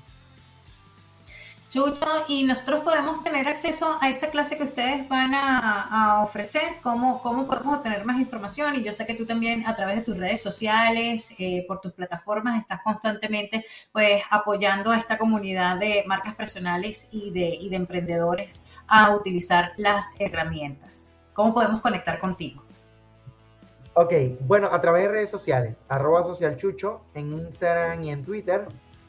Chucho, 1.71 2.07
y 2.29 2.43
nosotros 2.43 2.83
podemos 2.83 3.23
tener 3.23 3.49
acceso 3.49 3.97
a 4.03 4.11
esa 4.11 4.29
clase 4.29 4.59
que 4.59 4.65
ustedes 4.65 5.09
van 5.09 5.33
a, 5.35 6.21
ofrecer, 6.23 6.81
¿Cómo, 6.83 7.23
¿Cómo, 7.23 7.47
podemos 7.47 7.79
obtener 7.79 8.05
más 8.05 8.19
información. 8.19 8.75
Y 8.77 8.83
yo 8.83 8.93
sé 8.93 9.07
que 9.07 9.15
tú 9.15 9.25
también 9.25 9.65
a 9.67 9.75
través 9.75 9.97
de 9.97 10.03
tus 10.03 10.19
redes 10.19 10.43
sociales, 10.43 11.35
eh, 11.39 11.65
por 11.67 11.81
tus 11.81 11.93
plataformas, 11.93 12.61
estás 12.61 12.83
constantemente 12.83 13.65
pues 13.91 14.23
apoyando 14.29 14.91
a 14.91 14.99
esta 14.99 15.17
comunidad 15.17 15.79
de 15.79 16.05
marcas 16.07 16.35
personales 16.35 17.09
y 17.11 17.31
de, 17.31 17.49
y 17.59 17.71
de 17.71 17.77
emprendedores 17.77 18.63
a 18.87 19.15
utilizar 19.15 19.73
las 19.79 20.15
herramientas. 20.19 21.15
¿Cómo 21.33 21.55
podemos 21.55 21.81
conectar 21.81 22.19
contigo? 22.19 22.67
Ok, 23.95 24.13
bueno, 24.41 24.69
a 24.73 24.81
través 24.81 25.03
de 25.03 25.09
redes 25.11 25.29
sociales, 25.29 25.85
arroba 25.87 26.23
socialchucho 26.23 27.03
en 27.13 27.31
Instagram 27.33 28.03
y 28.05 28.11
en 28.11 28.25
Twitter, 28.25 28.67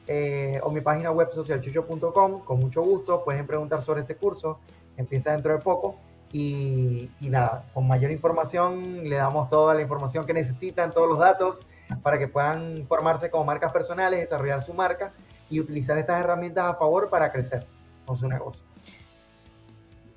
eh, 0.08 0.60
o 0.62 0.72
mi 0.72 0.82
página 0.82 1.10
web 1.10 1.30
socialchucho.com, 1.32 2.42
con 2.42 2.60
mucho 2.60 2.82
gusto, 2.82 3.24
pueden 3.24 3.48
preguntar 3.48 3.82
sobre 3.82 4.02
este 4.02 4.18
curso, 4.18 4.60
empieza 4.98 5.32
dentro 5.32 5.54
de 5.54 5.60
poco, 5.60 5.96
y, 6.34 7.10
y, 7.22 7.30
nada, 7.30 7.64
con 7.74 7.88
mayor 7.88 8.12
información 8.12 9.08
le 9.08 9.16
damos 9.16 9.50
toda 9.50 9.74
la 9.74 9.82
información 9.82 10.26
que 10.26 10.34
necesitan, 10.34 10.92
todos 10.92 11.08
los 11.08 11.20
datos, 11.20 11.62
para 12.02 12.20
que 12.20 12.28
puedan 12.28 12.86
formarse 12.88 13.30
como 13.30 13.46
marcas 13.46 13.72
personales, 13.72 14.20
desarrollar 14.20 14.62
su 14.62 14.74
marca 14.74 15.14
y 15.50 15.62
utilizar 15.62 15.98
estas 15.98 16.20
herramientas 16.20 16.66
a 16.66 16.76
favor 16.76 17.10
para 17.10 17.32
crecer 17.32 17.66
con 18.06 18.18
su 18.18 18.28
negocio. 18.28 18.66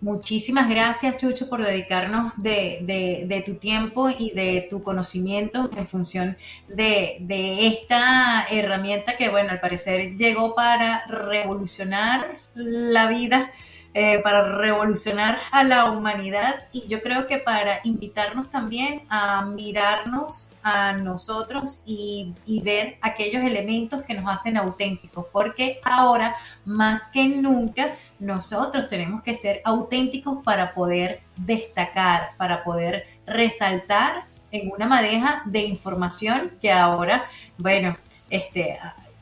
Muchísimas 0.00 0.68
gracias, 0.68 1.16
Chucho, 1.16 1.48
por 1.48 1.64
dedicarnos 1.64 2.34
de, 2.36 3.42
tu 3.46 3.54
tiempo 3.54 4.10
y 4.10 4.30
de 4.32 4.66
tu 4.68 4.82
conocimiento 4.82 5.70
en 5.74 5.88
función 5.88 6.36
de, 6.68 7.66
esta 7.66 8.46
herramienta 8.50 9.16
que, 9.16 9.30
bueno, 9.30 9.52
al 9.52 9.60
parecer 9.60 10.16
llegó 10.16 10.54
para 10.54 11.06
revolucionar 11.06 12.38
la 12.54 13.06
vida 13.08 13.50
eh, 13.98 14.18
para 14.18 14.58
revolucionar 14.58 15.38
a 15.52 15.64
la 15.64 15.86
humanidad. 15.86 16.66
Y 16.70 16.86
yo 16.86 17.00
creo 17.00 17.26
que 17.26 17.38
para 17.38 17.80
invitarnos 17.82 18.50
también 18.50 19.04
a 19.08 19.46
mirarnos 19.46 20.50
a 20.68 20.94
nosotros 20.94 21.80
y, 21.86 22.34
ver 22.64 22.98
aquellos 23.00 23.44
elementos 23.44 24.02
que 24.02 24.14
nos 24.14 24.28
hacen 24.28 24.56
auténticos, 24.56 25.26
porque 25.30 25.80
ahora 25.84 26.34
más 26.64 27.08
que 27.08 27.28
nunca 27.28 27.94
nosotros 28.18 28.88
tenemos 28.88 29.22
que 29.22 29.36
ser 29.36 29.62
auténticos 29.64 30.42
para 30.42 30.74
poder 30.74 31.22
destacar, 31.36 32.32
para 32.36 32.64
poder 32.64 33.06
resaltar 33.26 34.26
en 34.50 34.72
una 34.72 34.88
madeja 34.88 35.42
de 35.46 35.60
información 35.60 36.50
que 36.60 36.72
ahora, 36.72 37.30
bueno, 37.58 37.96
este, 38.28 38.76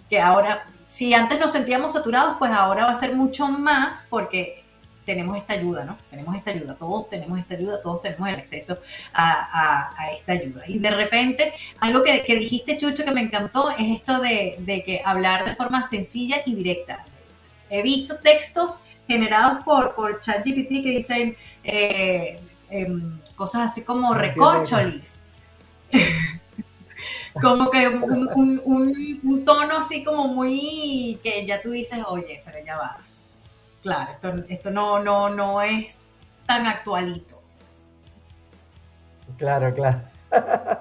que 0.09 0.19
ahora, 0.19 0.65
si 0.87 1.13
antes 1.13 1.39
nos 1.39 1.53
sentíamos 1.53 1.93
saturados, 1.93 2.37
pues 2.39 2.53
ahora 2.53 2.87
va 2.87 2.93
a 2.93 2.95
ser 2.95 3.15
mucho 3.15 3.49
más 3.49 4.07
porque 4.09 4.64
tenemos 5.05 5.37
esta 5.37 5.55
ayuda, 5.55 5.85
¿no? 5.85 5.99
Tenemos 6.11 6.37
esta 6.37 6.51
ayuda, 6.51 6.75
todos 6.77 7.09
tenemos 7.09 7.39
esta 7.39 7.55
ayuda, 7.55 7.81
todos 7.83 8.03
tenemos 8.03 8.29
el 8.29 8.35
acceso 8.37 8.79
a, 9.13 9.91
esta 10.17 10.33
ayuda. 10.33 10.63
Y 10.67 10.79
de 10.79 10.91
repente, 10.91 11.53
algo 11.81 12.03
que, 12.03 12.23
dijiste, 12.27 12.77
Chucho, 12.79 13.05
que 13.05 13.13
me 13.13 13.21
encantó, 13.21 13.71
es 13.71 13.97
esto 13.97 14.21
de, 14.21 14.83
que 14.85 15.03
hablar 15.05 15.45
de 15.45 15.55
forma 15.55 15.83
sencilla 15.83 16.37
y 16.47 16.55
directa. 16.55 17.05
He 17.71 17.83
visto 17.83 18.17
textos 18.19 18.81
generados 19.07 19.65
por, 19.65 19.95
por 19.95 20.21
ChatGPT 20.21 20.69
que 20.69 20.91
dicen 20.97 21.37
eh, 21.63 22.41
em, 22.71 23.19
cosas 23.35 23.71
así 23.71 23.83
como 23.83 24.15
recorcholis. 24.15 25.21
como 27.41 27.71
que 27.71 27.89
un, 27.89 28.61
un, 28.65 29.45
tono 29.45 29.79
así 29.79 30.03
como 30.03 30.29
muy 30.29 31.19
que 31.23 31.45
ya 31.47 31.61
tú 31.61 31.71
dices, 31.71 32.01
oye, 32.07 32.43
pero 32.45 32.65
ya 32.65 32.77
va 32.77 33.05
claro, 33.85 34.11
esto, 34.13 34.35
esto 34.49 34.71
no, 34.71 34.99
no, 34.99 35.29
no 35.29 35.63
es 35.63 36.09
tan 36.47 36.67
actualito. 36.67 37.39
Claro, 39.37 39.73
claro. 39.75 40.01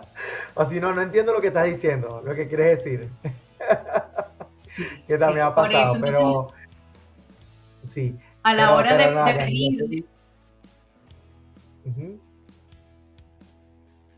o 0.55 0.65
si 0.65 0.79
no, 0.79 0.93
no 0.93 1.01
entiendo 1.01 1.33
lo 1.33 1.41
que 1.41 1.47
estás 1.47 1.65
diciendo, 1.65 2.21
lo 2.25 2.33
que 2.33 2.47
quieres 2.47 2.77
decir. 2.83 3.09
que 5.07 5.17
también 5.17 5.45
ha 5.45 5.53
pasado, 5.53 5.97
pero 6.01 6.47
sí. 7.93 8.17
A 8.41 8.53
la 8.53 8.73
hora 8.73 8.95
de, 8.95 9.33
pedir. 9.37 10.05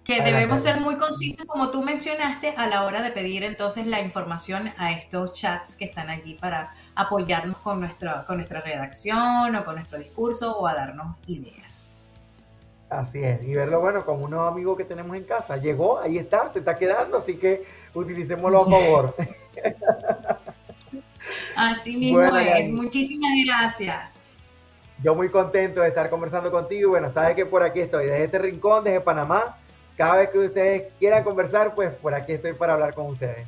Que 0.05 0.21
debemos 0.21 0.61
ser 0.61 0.79
muy 0.81 0.97
concisos, 0.97 1.47
como 1.47 1.71
tú 1.71 1.81
mencionaste, 1.81 2.53
a 2.55 2.67
la 2.67 2.83
hora 2.83 3.01
de 3.01 3.09
pedir 3.09 3.43
entonces 3.43 3.87
la 3.87 4.01
información 4.01 4.71
a 4.77 4.91
estos 4.91 5.33
chats 5.33 5.75
que 5.75 5.85
están 5.85 6.11
allí 6.11 6.35
para 6.35 6.75
apoyarnos 6.93 7.57
con 7.57 7.79
nuestra, 7.79 8.23
con 8.27 8.37
nuestra 8.37 8.61
redacción 8.61 9.55
o 9.55 9.65
con 9.65 9.75
nuestro 9.75 9.97
discurso 9.97 10.59
o 10.59 10.67
a 10.67 10.75
darnos 10.75 11.17
ideas. 11.25 11.87
Así 12.87 13.23
es, 13.23 13.41
y 13.41 13.55
verlo 13.55 13.81
bueno 13.81 14.05
como 14.05 14.25
unos 14.25 14.47
amigos 14.47 14.77
que 14.77 14.83
tenemos 14.83 15.17
en 15.17 15.23
casa. 15.23 15.57
Llegó, 15.57 15.99
ahí 15.99 16.19
está, 16.19 16.51
se 16.51 16.59
está 16.59 16.75
quedando, 16.75 17.17
así 17.17 17.37
que 17.37 17.65
utilicémoslo 17.95 18.61
a 18.61 18.65
favor. 18.69 19.15
Así 21.55 21.97
mismo 21.97 22.21
es, 22.21 22.69
muchísimas 22.69 23.31
gracias. 23.43 24.11
Yo 25.01 25.15
muy 25.15 25.29
contento 25.29 25.81
de 25.81 25.87
estar 25.87 26.11
conversando 26.11 26.51
contigo. 26.51 26.91
Bueno, 26.91 27.11
sabes 27.11 27.35
que 27.35 27.47
por 27.47 27.63
aquí 27.63 27.79
estoy, 27.79 28.05
desde 28.05 28.25
este 28.25 28.37
rincón, 28.37 28.83
desde 28.83 29.01
Panamá 29.01 29.57
cada 29.95 30.17
vez 30.17 30.29
que 30.29 30.39
ustedes 30.39 30.93
quieran 30.99 31.23
conversar, 31.23 31.73
pues 31.75 31.93
por 31.93 32.13
aquí 32.13 32.33
estoy 32.33 32.53
para 32.53 32.73
hablar 32.73 32.93
con 32.93 33.07
ustedes. 33.07 33.47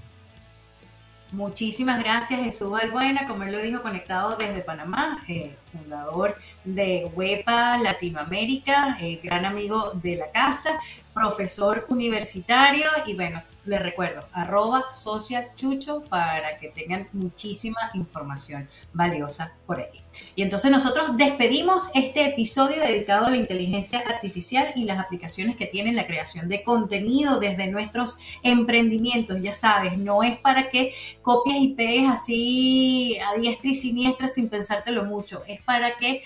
Muchísimas 1.31 2.01
gracias 2.01 2.39
Jesús 2.39 2.73
Albuena, 2.81 3.27
como 3.27 3.43
él 3.43 3.51
lo 3.51 3.61
dijo, 3.61 3.81
conectado 3.81 4.37
desde 4.37 4.61
Panamá, 4.61 5.21
eh, 5.27 5.57
fundador 5.73 6.35
de 6.63 7.11
WEPA 7.13 7.79
Latinoamérica, 7.79 8.97
eh, 9.01 9.19
gran 9.21 9.45
amigo 9.45 9.91
de 9.95 10.15
la 10.15 10.31
casa, 10.31 10.79
profesor 11.13 11.85
universitario 11.89 12.85
y 13.05 13.13
bueno, 13.13 13.43
les 13.67 13.81
recuerdo, 13.81 14.27
arroba 14.31 14.93
social 14.93 15.51
chucho 15.55 16.03
para 16.09 16.57
que 16.59 16.69
tengan 16.69 17.07
muchísima 17.13 17.91
información 17.93 18.67
valiosa 18.93 19.55
por 19.65 19.79
ahí. 19.79 20.01
Y 20.35 20.41
entonces 20.41 20.71
nosotros 20.71 21.15
despedimos 21.17 21.89
este 21.93 22.25
episodio 22.25 22.81
dedicado 22.81 23.25
a 23.25 23.29
la 23.29 23.37
inteligencia 23.37 23.99
artificial 23.99 24.71
y 24.75 24.85
las 24.85 24.99
aplicaciones 24.99 25.55
que 25.55 25.65
tienen 25.65 25.95
la 25.95 26.07
creación 26.07 26.47
de 26.47 26.63
contenido 26.63 27.39
desde 27.39 27.67
nuestros 27.67 28.17
emprendimientos. 28.43 29.41
Ya 29.41 29.53
sabes, 29.53 29.97
no 29.97 30.23
es 30.23 30.37
para 30.39 30.69
que 30.69 30.93
copies 31.21 31.57
y 31.61 31.67
pegues 31.69 32.09
así 32.09 33.17
a 33.19 33.39
diestra 33.39 33.69
y 33.69 33.75
siniestra 33.75 34.27
sin 34.27 34.49
pensártelo 34.49 35.05
mucho, 35.05 35.43
es 35.47 35.61
para 35.61 35.97
que 35.97 36.23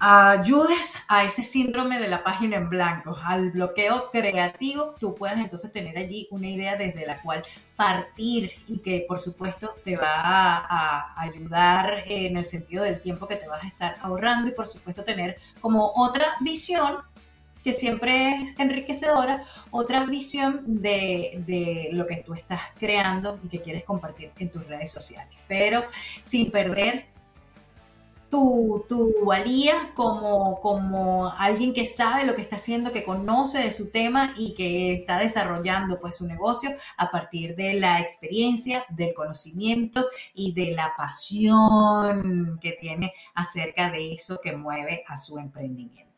ayudes 0.00 0.98
a 1.08 1.24
ese 1.24 1.42
síndrome 1.42 1.98
de 1.98 2.08
la 2.08 2.22
página 2.22 2.56
en 2.56 2.68
blanco, 2.68 3.16
al 3.22 3.50
bloqueo 3.50 4.10
creativo, 4.10 4.94
tú 4.98 5.14
puedes 5.14 5.38
entonces 5.38 5.72
tener 5.72 5.96
allí 5.96 6.28
una 6.30 6.48
idea 6.48 6.76
desde 6.76 7.06
la 7.06 7.22
cual 7.22 7.44
partir 7.76 8.52
y 8.66 8.78
que 8.78 9.04
por 9.08 9.20
supuesto 9.20 9.74
te 9.84 9.96
va 9.96 10.06
a, 10.06 11.20
ayudar 11.20 12.04
en 12.06 12.36
el 12.36 12.44
sentido 12.44 12.84
del 12.84 13.00
tiempo 13.00 13.26
que 13.26 13.36
te 13.36 13.48
vas 13.48 13.62
a 13.62 13.66
estar 13.66 13.96
ahorrando 14.00 14.48
y 14.48 14.52
por 14.52 14.66
supuesto 14.66 15.04
tener 15.04 15.38
como 15.60 15.92
otra 15.94 16.36
visión 16.40 16.98
que 17.62 17.72
siempre 17.72 18.42
es 18.42 18.60
enriquecedora, 18.60 19.42
otra 19.70 20.04
visión 20.04 20.62
de, 20.66 21.42
de, 21.46 21.88
lo 21.92 22.06
que 22.06 22.16
tú 22.16 22.34
estás 22.34 22.60
creando 22.78 23.38
y 23.42 23.48
que 23.48 23.62
quieres 23.62 23.84
compartir 23.84 24.32
en 24.38 24.50
tus 24.50 24.66
redes 24.66 24.92
sociales. 24.92 25.34
Pero 25.48 25.82
sin 26.24 26.50
perder 26.50 27.13
tu, 28.88 29.14
valía 29.24 29.92
como, 29.94 30.60
como 30.60 31.30
alguien 31.30 31.72
que 31.72 31.86
sabe 31.86 32.24
lo 32.24 32.34
que 32.34 32.42
está 32.42 32.56
haciendo, 32.56 32.92
que 32.92 33.04
conoce 33.04 33.58
de 33.58 33.70
su 33.70 33.90
tema 33.90 34.34
y 34.36 34.54
que 34.54 34.92
está 34.92 35.18
desarrollando 35.18 36.00
pues 36.00 36.16
su 36.16 36.26
negocio 36.26 36.70
a 36.96 37.10
partir 37.10 37.54
de 37.54 37.74
la 37.74 38.00
experiencia, 38.00 38.84
del 38.88 39.14
conocimiento 39.14 40.06
y 40.34 40.52
de 40.52 40.72
la 40.72 40.94
pasión 40.96 42.58
que 42.60 42.72
tiene 42.72 43.12
acerca 43.34 43.90
de 43.90 44.14
eso 44.14 44.40
que 44.42 44.56
mueve 44.56 45.04
a 45.06 45.16
su 45.16 45.38
emprendimiento. 45.38 46.13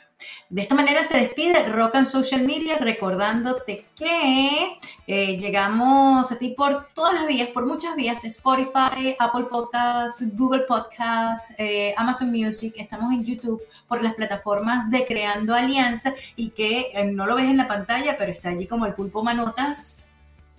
De 0.48 0.62
esta 0.62 0.76
manera 0.76 1.02
se 1.02 1.18
despide 1.18 1.68
Rock 1.70 1.96
and 1.96 2.06
Social 2.06 2.42
Media 2.42 2.78
recordándote 2.78 3.86
que 3.96 4.78
eh, 5.08 5.36
llegamos 5.38 6.30
a 6.30 6.38
ti 6.38 6.54
por 6.56 6.88
todas 6.94 7.14
las 7.14 7.26
vías, 7.26 7.48
por 7.50 7.66
muchas 7.66 7.96
vías, 7.96 8.24
Spotify, 8.24 9.16
Apple 9.18 9.46
Podcasts, 9.50 10.24
Google 10.36 10.62
Podcasts, 10.62 11.52
eh, 11.58 11.92
Amazon 11.96 12.30
Music, 12.30 12.74
estamos 12.76 13.12
en 13.12 13.24
YouTube 13.24 13.60
por 13.88 14.02
las 14.02 14.14
plataformas 14.14 14.90
de 14.90 15.04
Creando 15.04 15.54
Alianza 15.54 16.14
y 16.36 16.50
que 16.50 16.92
eh, 16.94 17.04
no 17.06 17.26
lo 17.26 17.34
ves 17.34 17.46
en 17.46 17.56
la 17.56 17.68
pantalla, 17.68 18.16
pero 18.16 18.30
está 18.30 18.50
allí 18.50 18.66
como 18.66 18.86
el 18.86 18.94
pulpo 18.94 19.22
manotas 19.22 20.05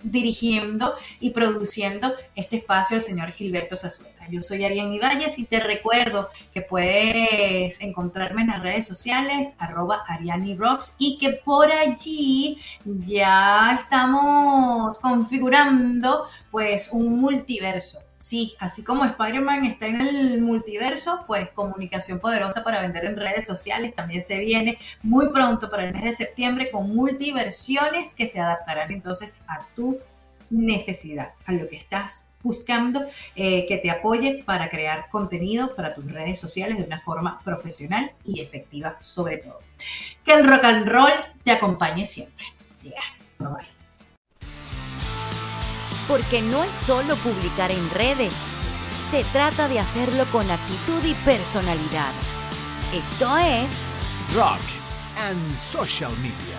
dirigiendo 0.02 0.94
y 1.20 1.30
produciendo 1.30 2.12
este 2.34 2.56
espacio 2.56 2.96
el 2.96 3.02
señor 3.02 3.32
Gilberto 3.32 3.76
Zazueta. 3.76 4.26
Yo 4.30 4.42
soy 4.42 4.64
Ariane 4.64 4.98
Valles 5.00 5.38
y 5.38 5.44
te 5.44 5.60
recuerdo 5.60 6.28
que 6.52 6.60
puedes 6.60 7.80
encontrarme 7.80 8.42
en 8.42 8.48
las 8.48 8.62
redes 8.62 8.86
sociales, 8.86 9.54
arroba 9.58 10.04
Ariani 10.06 10.54
Rocks, 10.54 10.94
y 10.98 11.18
que 11.18 11.30
por 11.30 11.72
allí 11.72 12.58
ya 12.84 13.80
estamos 13.82 14.98
configurando 14.98 16.24
pues 16.50 16.90
un 16.92 17.20
multiverso 17.20 18.00
Sí, 18.18 18.56
así 18.58 18.82
como 18.82 19.04
Spider-Man 19.04 19.64
está 19.64 19.86
en 19.86 20.00
el 20.00 20.40
multiverso, 20.40 21.24
pues 21.26 21.50
comunicación 21.50 22.18
poderosa 22.18 22.64
para 22.64 22.80
vender 22.80 23.04
en 23.04 23.16
redes 23.16 23.46
sociales 23.46 23.94
también 23.94 24.26
se 24.26 24.38
viene 24.38 24.78
muy 25.02 25.28
pronto 25.28 25.70
para 25.70 25.84
el 25.84 25.94
mes 25.94 26.02
de 26.02 26.12
septiembre 26.12 26.70
con 26.70 26.94
multiversiones 26.94 28.14
que 28.14 28.26
se 28.26 28.40
adaptarán 28.40 28.90
entonces 28.90 29.40
a 29.46 29.64
tu 29.76 30.00
necesidad, 30.50 31.34
a 31.46 31.52
lo 31.52 31.68
que 31.68 31.76
estás 31.76 32.28
buscando 32.42 33.04
eh, 33.36 33.66
que 33.66 33.78
te 33.78 33.90
apoye 33.90 34.42
para 34.44 34.68
crear 34.68 35.08
contenido 35.10 35.74
para 35.74 35.94
tus 35.94 36.10
redes 36.10 36.38
sociales 36.38 36.78
de 36.78 36.84
una 36.84 37.00
forma 37.00 37.40
profesional 37.44 38.12
y 38.24 38.40
efectiva 38.40 38.96
sobre 39.00 39.38
todo. 39.38 39.60
Que 40.24 40.32
el 40.32 40.48
rock 40.48 40.64
and 40.64 40.88
roll 40.88 41.12
te 41.44 41.52
acompañe 41.52 42.04
siempre. 42.06 42.44
Yeah. 42.82 42.94
Bye 43.38 43.77
porque 46.08 46.42
no 46.42 46.64
es 46.64 46.74
solo 46.74 47.14
publicar 47.16 47.70
en 47.70 47.88
redes, 47.90 48.34
se 49.10 49.24
trata 49.24 49.68
de 49.68 49.78
hacerlo 49.78 50.24
con 50.32 50.50
actitud 50.50 51.04
y 51.04 51.14
personalidad. 51.24 52.12
Esto 52.92 53.36
es 53.38 53.70
Rock 54.34 54.60
and 55.18 55.56
Social 55.56 56.12
Media. 56.18 56.57